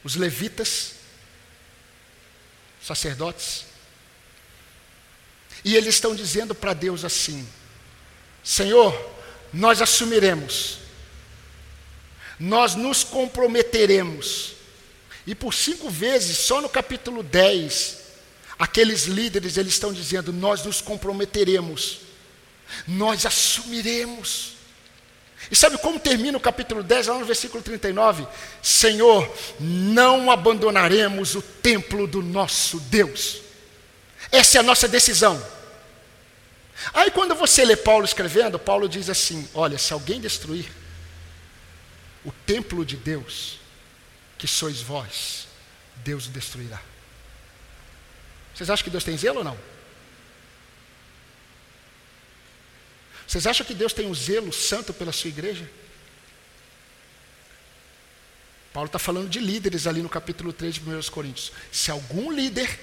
[0.03, 0.95] os levitas,
[2.83, 3.70] sacerdotes,
[5.65, 7.47] e eles estão dizendo para Deus assim:
[8.43, 8.95] Senhor,
[9.53, 10.79] nós assumiremos,
[12.39, 14.55] nós nos comprometeremos.
[15.27, 17.99] E por cinco vezes, só no capítulo 10,
[18.59, 22.01] aqueles líderes eles estão dizendo: Nós nos comprometeremos,
[22.87, 24.55] nós assumiremos.
[25.51, 28.27] E sabe como termina o capítulo 10, lá no versículo 39?
[28.63, 33.50] Senhor, não abandonaremos o templo do nosso Deus.
[34.31, 35.41] Essa é a nossa decisão.
[36.93, 40.67] Aí quando você lê Paulo escrevendo, Paulo diz assim: olha, se alguém destruir
[42.25, 43.59] o templo de Deus,
[44.39, 45.47] que sois vós,
[45.97, 46.81] Deus o destruirá.
[48.55, 49.59] Vocês acham que Deus tem zelo ou não?
[53.27, 55.71] Vocês acham que Deus tem um zelo santo pela sua igreja?
[58.73, 61.53] Paulo está falando de líderes ali no capítulo 3 de 1 Coríntios.
[61.71, 62.79] Se algum líder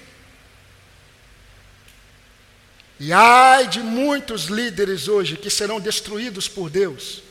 [3.00, 7.22] e ai de muitos líderes hoje que serão destruídos por Deus.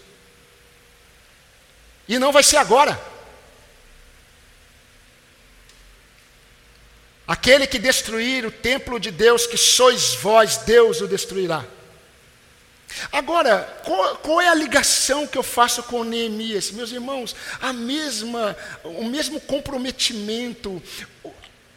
[2.07, 2.99] E não vai ser agora.
[7.27, 11.65] Aquele que destruir o templo de Deus, que sois vós, Deus o destruirá.
[13.11, 16.71] Agora, qual, qual, é a ligação que eu faço com Neemias?
[16.71, 18.55] Meus irmãos, a mesma,
[18.85, 20.81] o mesmo comprometimento,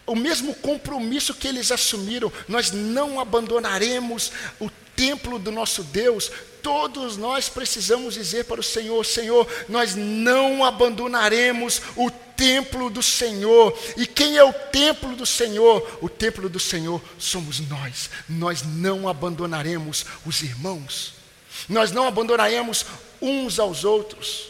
[0.07, 6.31] o, mesmo compromisso que eles assumiram, nós não abandonaremos o templo do nosso Deus,
[6.63, 13.79] todos nós precisamos dizer para o Senhor: Senhor, nós não abandonaremos o templo do Senhor.
[13.97, 15.99] E quem é o templo do Senhor?
[16.01, 18.09] O templo do Senhor somos nós.
[18.29, 21.15] Nós não abandonaremos os irmãos.
[21.69, 22.87] Nós não abandonaremos
[23.21, 24.49] uns aos outros.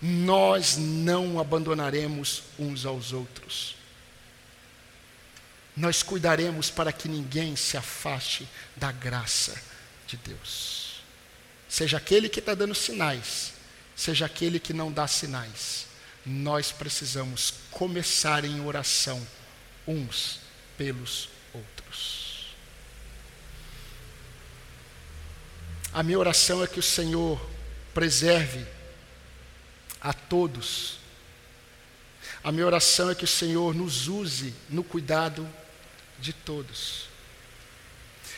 [0.00, 3.77] Nós não abandonaremos uns aos outros.
[5.78, 9.56] Nós cuidaremos para que ninguém se afaste da graça
[10.08, 11.02] de Deus.
[11.68, 13.52] Seja aquele que está dando sinais,
[13.94, 15.86] seja aquele que não dá sinais,
[16.26, 19.24] nós precisamos começar em oração
[19.86, 20.40] uns
[20.76, 22.56] pelos outros.
[25.92, 27.40] A minha oração é que o Senhor
[27.94, 28.66] preserve
[30.00, 30.98] a todos.
[32.42, 35.48] A minha oração é que o Senhor nos use no cuidado
[36.20, 37.08] de todos.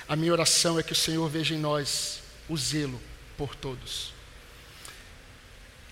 [0.09, 3.01] A minha oração é que o Senhor veja em nós o zelo
[3.37, 4.13] por todos.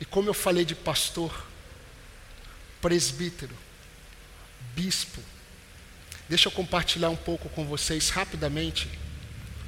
[0.00, 1.46] E como eu falei de pastor,
[2.80, 3.54] presbítero,
[4.74, 5.20] bispo,
[6.28, 8.88] deixa eu compartilhar um pouco com vocês rapidamente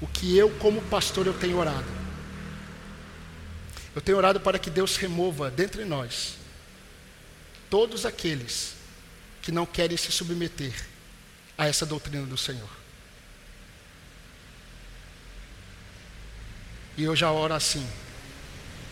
[0.01, 1.87] o que eu, como pastor, eu tenho orado.
[3.95, 6.37] Eu tenho orado para que Deus remova dentre nós
[7.69, 8.75] todos aqueles
[9.43, 10.73] que não querem se submeter
[11.61, 12.71] a essa doutrina do Senhor.
[16.97, 17.87] E eu já oro assim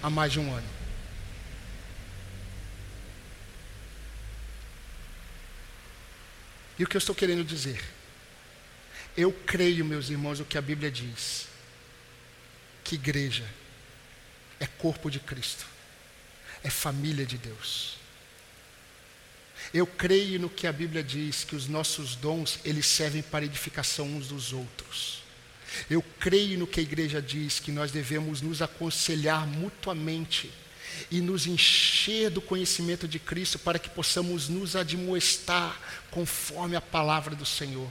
[0.03, 0.69] há mais de um ano.
[6.79, 7.83] E o que eu estou querendo dizer?
[9.17, 11.49] Eu creio, meus irmãos, o que a Bíblia diz:
[12.85, 13.49] que igreja
[14.61, 15.65] é corpo de Cristo,
[16.63, 17.98] é família de Deus.
[19.73, 24.07] Eu creio no que a Bíblia diz, que os nossos dons, eles servem para edificação
[24.07, 25.23] uns dos outros.
[25.91, 30.51] Eu creio no que a igreja diz, que nós devemos nos aconselhar mutuamente
[31.11, 35.79] e nos encher do conhecimento de Cristo para que possamos nos admoestar
[36.11, 37.91] conforme a palavra do Senhor.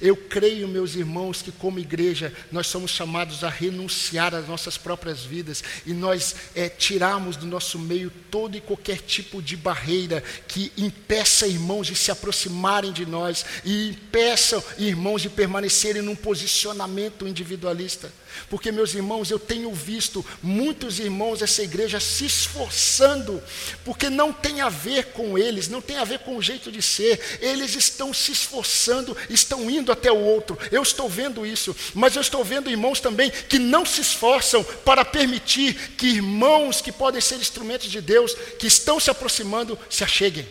[0.00, 5.24] Eu creio, meus irmãos, que como igreja nós somos chamados a renunciar às nossas próprias
[5.24, 10.72] vidas e nós é, tirarmos do nosso meio todo e qualquer tipo de barreira que
[10.76, 18.12] impeça irmãos de se aproximarem de nós e impeçam irmãos de permanecerem num posicionamento individualista.
[18.48, 23.42] Porque, meus irmãos, eu tenho visto muitos irmãos dessa igreja se esforçando,
[23.84, 26.82] porque não tem a ver com eles, não tem a ver com o jeito de
[26.82, 30.58] ser, eles estão se esforçando, estão indo até o outro.
[30.70, 35.04] Eu estou vendo isso, mas eu estou vendo irmãos também que não se esforçam para
[35.04, 40.46] permitir que irmãos que podem ser instrumentos de Deus, que estão se aproximando, se acheguem.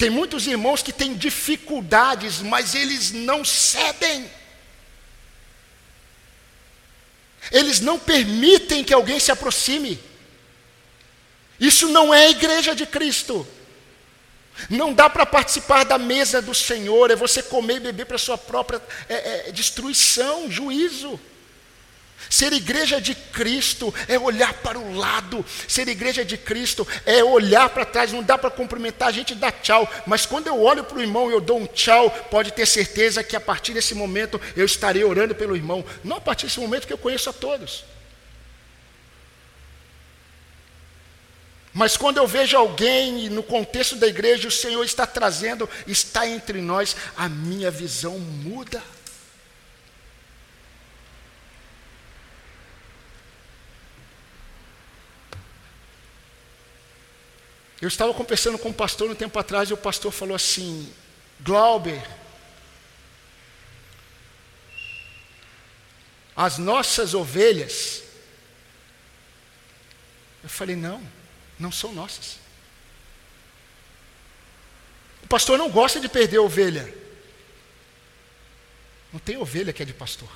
[0.00, 4.30] Tem muitos irmãos que têm dificuldades, mas eles não cedem.
[7.50, 9.98] Eles não permitem que alguém se aproxime.
[11.58, 13.46] Isso não é a igreja de Cristo.
[14.68, 18.36] Não dá para participar da mesa do Senhor, é você comer e beber para sua
[18.36, 21.18] própria é, é, destruição, juízo.
[22.28, 25.44] Ser igreja de Cristo é olhar para o lado.
[25.66, 28.12] Ser igreja de Cristo é olhar para trás.
[28.12, 29.88] Não dá para cumprimentar, a gente dá tchau.
[30.06, 33.24] Mas quando eu olho para o irmão e eu dou um tchau, pode ter certeza
[33.24, 35.84] que a partir desse momento eu estarei orando pelo irmão.
[36.04, 37.84] Não a partir desse momento que eu conheço a todos.
[41.72, 46.60] Mas quando eu vejo alguém no contexto da igreja, o Senhor está trazendo, está entre
[46.60, 48.82] nós, a minha visão muda.
[57.80, 60.92] Eu estava conversando com um pastor um tempo atrás e o pastor falou assim:
[61.40, 62.02] Glauber,
[66.36, 68.02] as nossas ovelhas.
[70.42, 71.06] Eu falei: não,
[71.58, 72.38] não são nossas.
[75.22, 76.94] O pastor não gosta de perder ovelha.
[79.12, 80.30] Não tem ovelha que é de pastor.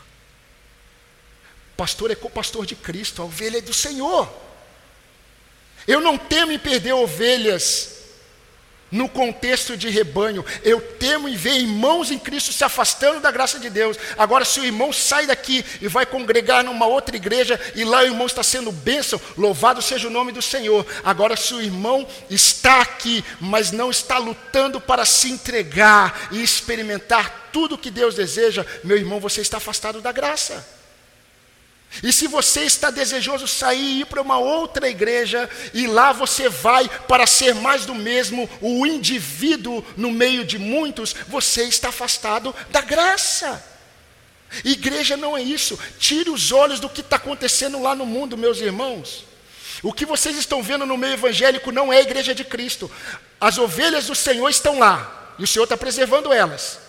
[1.76, 4.32] Pastor é co-pastor de Cristo, a ovelha é do Senhor.
[5.86, 7.94] Eu não temo em perder ovelhas
[8.94, 10.44] no contexto de rebanho.
[10.62, 13.96] Eu temo em ver irmãos em Cristo se afastando da graça de Deus.
[14.16, 18.06] Agora, se o irmão sai daqui e vai congregar numa outra igreja e lá o
[18.06, 20.86] irmão está sendo bênção, louvado seja o nome do Senhor.
[21.02, 27.50] Agora, se o irmão está aqui, mas não está lutando para se entregar e experimentar
[27.52, 30.73] tudo o que Deus deseja, meu irmão, você está afastado da graça.
[32.02, 36.48] E se você está desejoso sair e ir para uma outra igreja, e lá você
[36.48, 42.54] vai para ser mais do mesmo, o indivíduo no meio de muitos, você está afastado
[42.70, 43.64] da graça.
[44.64, 45.78] Igreja não é isso.
[45.98, 49.24] Tire os olhos do que está acontecendo lá no mundo, meus irmãos.
[49.82, 52.90] O que vocês estão vendo no meio evangélico não é a igreja de Cristo.
[53.40, 56.83] As ovelhas do Senhor estão lá, e o Senhor está preservando elas.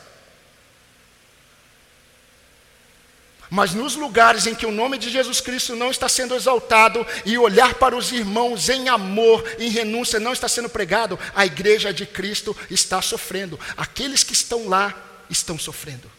[3.49, 7.37] Mas nos lugares em que o nome de Jesus Cristo não está sendo exaltado e
[7.37, 12.05] olhar para os irmãos em amor, em renúncia, não está sendo pregado, a igreja de
[12.05, 13.59] Cristo está sofrendo.
[13.77, 14.93] Aqueles que estão lá
[15.29, 16.11] estão sofrendo.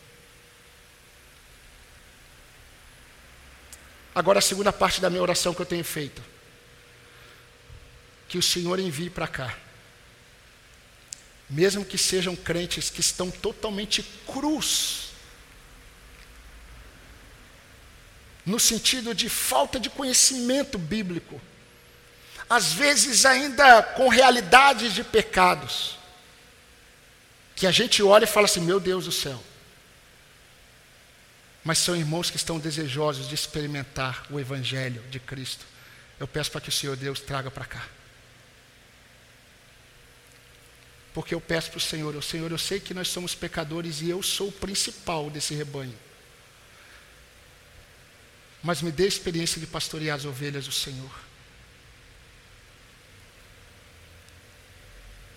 [4.15, 6.23] Agora, a segunda parte da minha oração que eu tenho feito.
[8.29, 9.55] Que o Senhor envie para cá.
[11.51, 15.06] Mesmo que sejam crentes que estão totalmente cruz
[18.47, 21.41] no sentido de falta de conhecimento bíblico,
[22.49, 25.99] às vezes ainda com realidades de pecados,
[27.57, 29.43] que a gente olha e fala assim: meu Deus do céu.
[31.65, 35.67] Mas são irmãos que estão desejosos de experimentar o Evangelho de Cristo.
[36.21, 37.85] Eu peço para que o Senhor Deus traga para cá.
[41.13, 44.09] Porque eu peço para o Senhor, o Senhor, eu sei que nós somos pecadores e
[44.09, 46.06] eu sou o principal desse rebanho
[48.67, 51.11] mas me dê a experiência de pastorear as ovelhas do Senhor.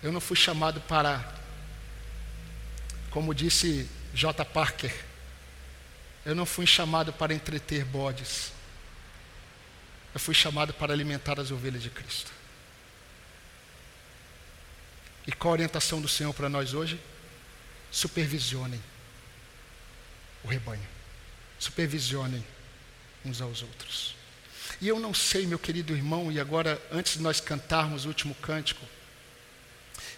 [0.02, 1.32] Eu não fui chamado para,
[3.08, 4.44] como disse J.
[4.44, 4.92] Parker,
[6.26, 8.52] eu não fui chamado para entreter bodes.
[10.12, 12.32] Eu fui chamado para alimentar as ovelhas de Cristo.
[15.24, 17.00] E qual a orientação do Senhor para nós hoje?
[17.92, 18.82] Supervisionem
[20.42, 20.88] o rebanho.
[21.60, 22.44] Supervisionem
[23.24, 24.14] uns aos outros.
[24.80, 28.34] E eu não sei, meu querido irmão, e agora, antes de nós cantarmos o último
[28.36, 28.84] cântico,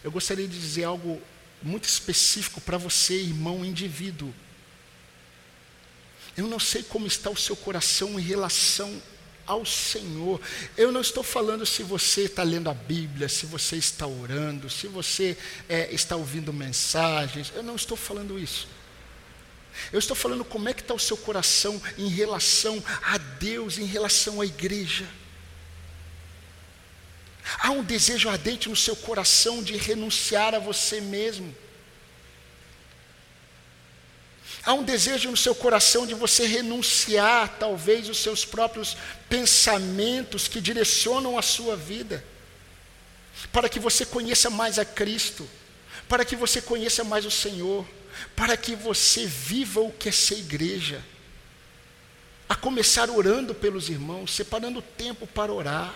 [0.05, 1.21] eu gostaria de dizer algo
[1.63, 4.33] muito específico para você, irmão indivíduo.
[6.37, 9.03] Eu não sei como está o seu coração em relação
[9.47, 10.41] ao Senhor.
[10.77, 14.87] Eu não estou falando se você está lendo a Bíblia, se você está orando, se
[14.87, 15.37] você
[15.69, 17.53] é, está ouvindo mensagens.
[17.55, 18.67] Eu não estou falando isso.
[19.93, 23.85] Eu estou falando como é que está o seu coração em relação a Deus, em
[23.85, 25.07] relação à igreja.
[27.59, 31.55] Há um desejo ardente no seu coração de renunciar a você mesmo.
[34.65, 38.97] Há um desejo no seu coração de você renunciar, talvez, os seus próprios
[39.29, 42.25] pensamentos que direcionam a sua vida,
[43.53, 45.49] para que você conheça mais a Cristo,
[46.09, 47.85] para que você conheça mais o Senhor
[48.35, 51.03] para que você viva o que é ser igreja.
[52.49, 55.95] A começar orando pelos irmãos, separando tempo para orar.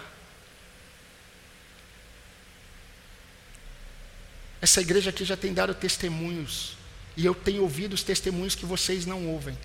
[4.61, 6.77] Essa igreja aqui já tem dado testemunhos,
[7.17, 9.57] e eu tenho ouvido os testemunhos que vocês não ouvem,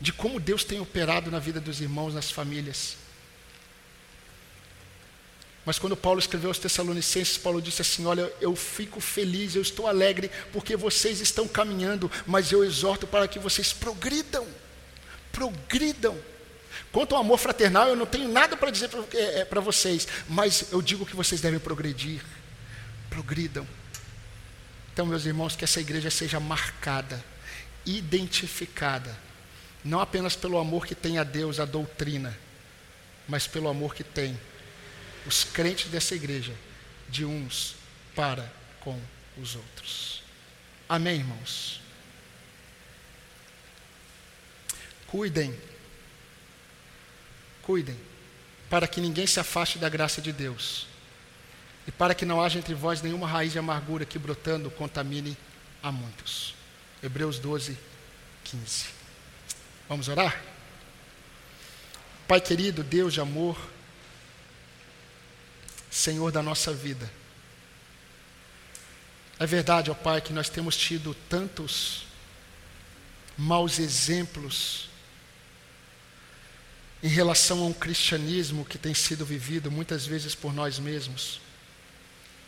[0.00, 3.03] de como Deus tem operado na vida dos irmãos, nas famílias.
[5.64, 9.86] Mas quando Paulo escreveu aos Tessalonicenses, Paulo disse assim: Olha, eu fico feliz, eu estou
[9.86, 14.46] alegre, porque vocês estão caminhando, mas eu exorto para que vocês progridam.
[15.32, 16.16] Progridam.
[16.92, 20.66] Quanto ao amor fraternal, eu não tenho nada para dizer para é, é vocês, mas
[20.70, 22.22] eu digo que vocês devem progredir.
[23.08, 23.66] Progridam.
[24.92, 27.24] Então, meus irmãos, que essa igreja seja marcada,
[27.86, 29.16] identificada,
[29.82, 32.36] não apenas pelo amor que tem a Deus, a doutrina,
[33.26, 34.38] mas pelo amor que tem
[35.26, 36.54] os crentes dessa igreja
[37.08, 37.76] de uns
[38.14, 39.00] para com
[39.36, 40.22] os outros.
[40.88, 41.80] Amém, irmãos?
[45.06, 45.58] Cuidem,
[47.62, 47.98] cuidem,
[48.68, 50.86] para que ninguém se afaste da graça de Deus
[51.86, 55.36] e para que não haja entre vós nenhuma raiz de amargura que brotando contamine
[55.82, 56.54] a muitos.
[57.02, 57.78] Hebreus 12,
[58.44, 58.86] 15.
[59.88, 60.42] Vamos orar?
[62.26, 63.58] Pai querido, Deus de amor,
[65.94, 67.08] Senhor da nossa vida.
[69.38, 72.06] É verdade, ó Pai, que nós temos tido tantos
[73.38, 74.88] maus exemplos
[77.00, 81.40] em relação a um cristianismo que tem sido vivido muitas vezes por nós mesmos,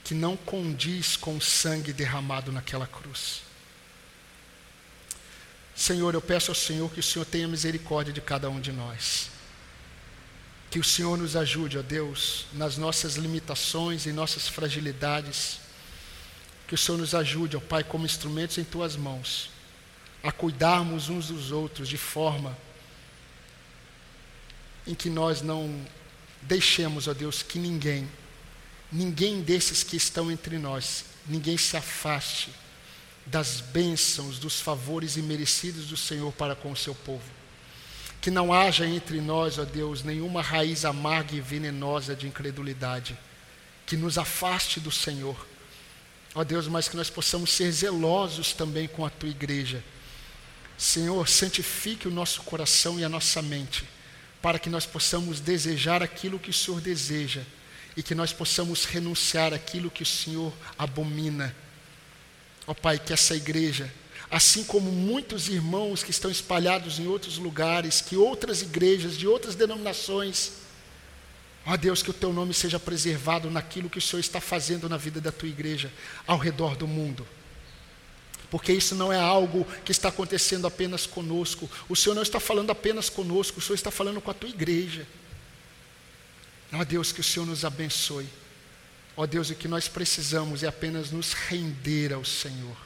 [0.02, 3.42] que não condiz com o sangue derramado naquela cruz.
[5.72, 9.35] Senhor, eu peço ao Senhor que o Senhor tenha misericórdia de cada um de nós.
[10.70, 15.60] Que o Senhor nos ajude, ó Deus, nas nossas limitações e nossas fragilidades.
[16.66, 19.50] Que o Senhor nos ajude, ó Pai, como instrumentos em tuas mãos,
[20.22, 22.56] a cuidarmos uns dos outros de forma
[24.86, 25.84] em que nós não
[26.42, 28.08] deixemos, ó Deus, que ninguém,
[28.90, 32.50] ninguém desses que estão entre nós, ninguém se afaste
[33.26, 37.35] das bênçãos, dos favores imerecidos do Senhor para com o seu povo.
[38.20, 43.16] Que não haja entre nós, ó Deus, nenhuma raiz amarga e venenosa de incredulidade,
[43.84, 45.46] que nos afaste do Senhor.
[46.34, 49.82] Ó Deus, mas que nós possamos ser zelosos também com a tua igreja.
[50.76, 53.84] Senhor, santifique o nosso coração e a nossa mente,
[54.42, 57.42] para que nós possamos desejar aquilo que o Senhor deseja
[57.96, 61.54] e que nós possamos renunciar aquilo que o Senhor abomina
[62.66, 63.92] Ó Pai, que essa igreja,
[64.30, 69.54] assim como muitos irmãos que estão espalhados em outros lugares, que outras igrejas de outras
[69.54, 70.52] denominações,
[71.64, 74.96] ó Deus, que o teu nome seja preservado naquilo que o Senhor está fazendo na
[74.96, 75.92] vida da tua igreja
[76.26, 77.26] ao redor do mundo.
[78.50, 81.68] Porque isso não é algo que está acontecendo apenas conosco.
[81.88, 85.06] O Senhor não está falando apenas conosco, o Senhor está falando com a tua igreja.
[86.72, 88.28] Ó Deus, que o Senhor nos abençoe.
[89.16, 92.76] Ó Deus, o que nós precisamos é apenas nos render ao Senhor,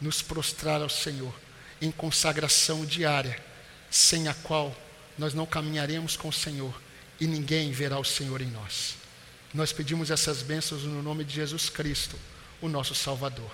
[0.00, 1.34] nos prostrar ao Senhor
[1.80, 3.42] em consagração diária,
[3.90, 4.76] sem a qual
[5.18, 6.80] nós não caminharemos com o Senhor
[7.20, 8.96] e ninguém verá o Senhor em nós.
[9.52, 12.18] Nós pedimos essas bênçãos no nome de Jesus Cristo,
[12.60, 13.50] o nosso Salvador.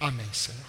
[0.00, 0.66] Amém, Senhor.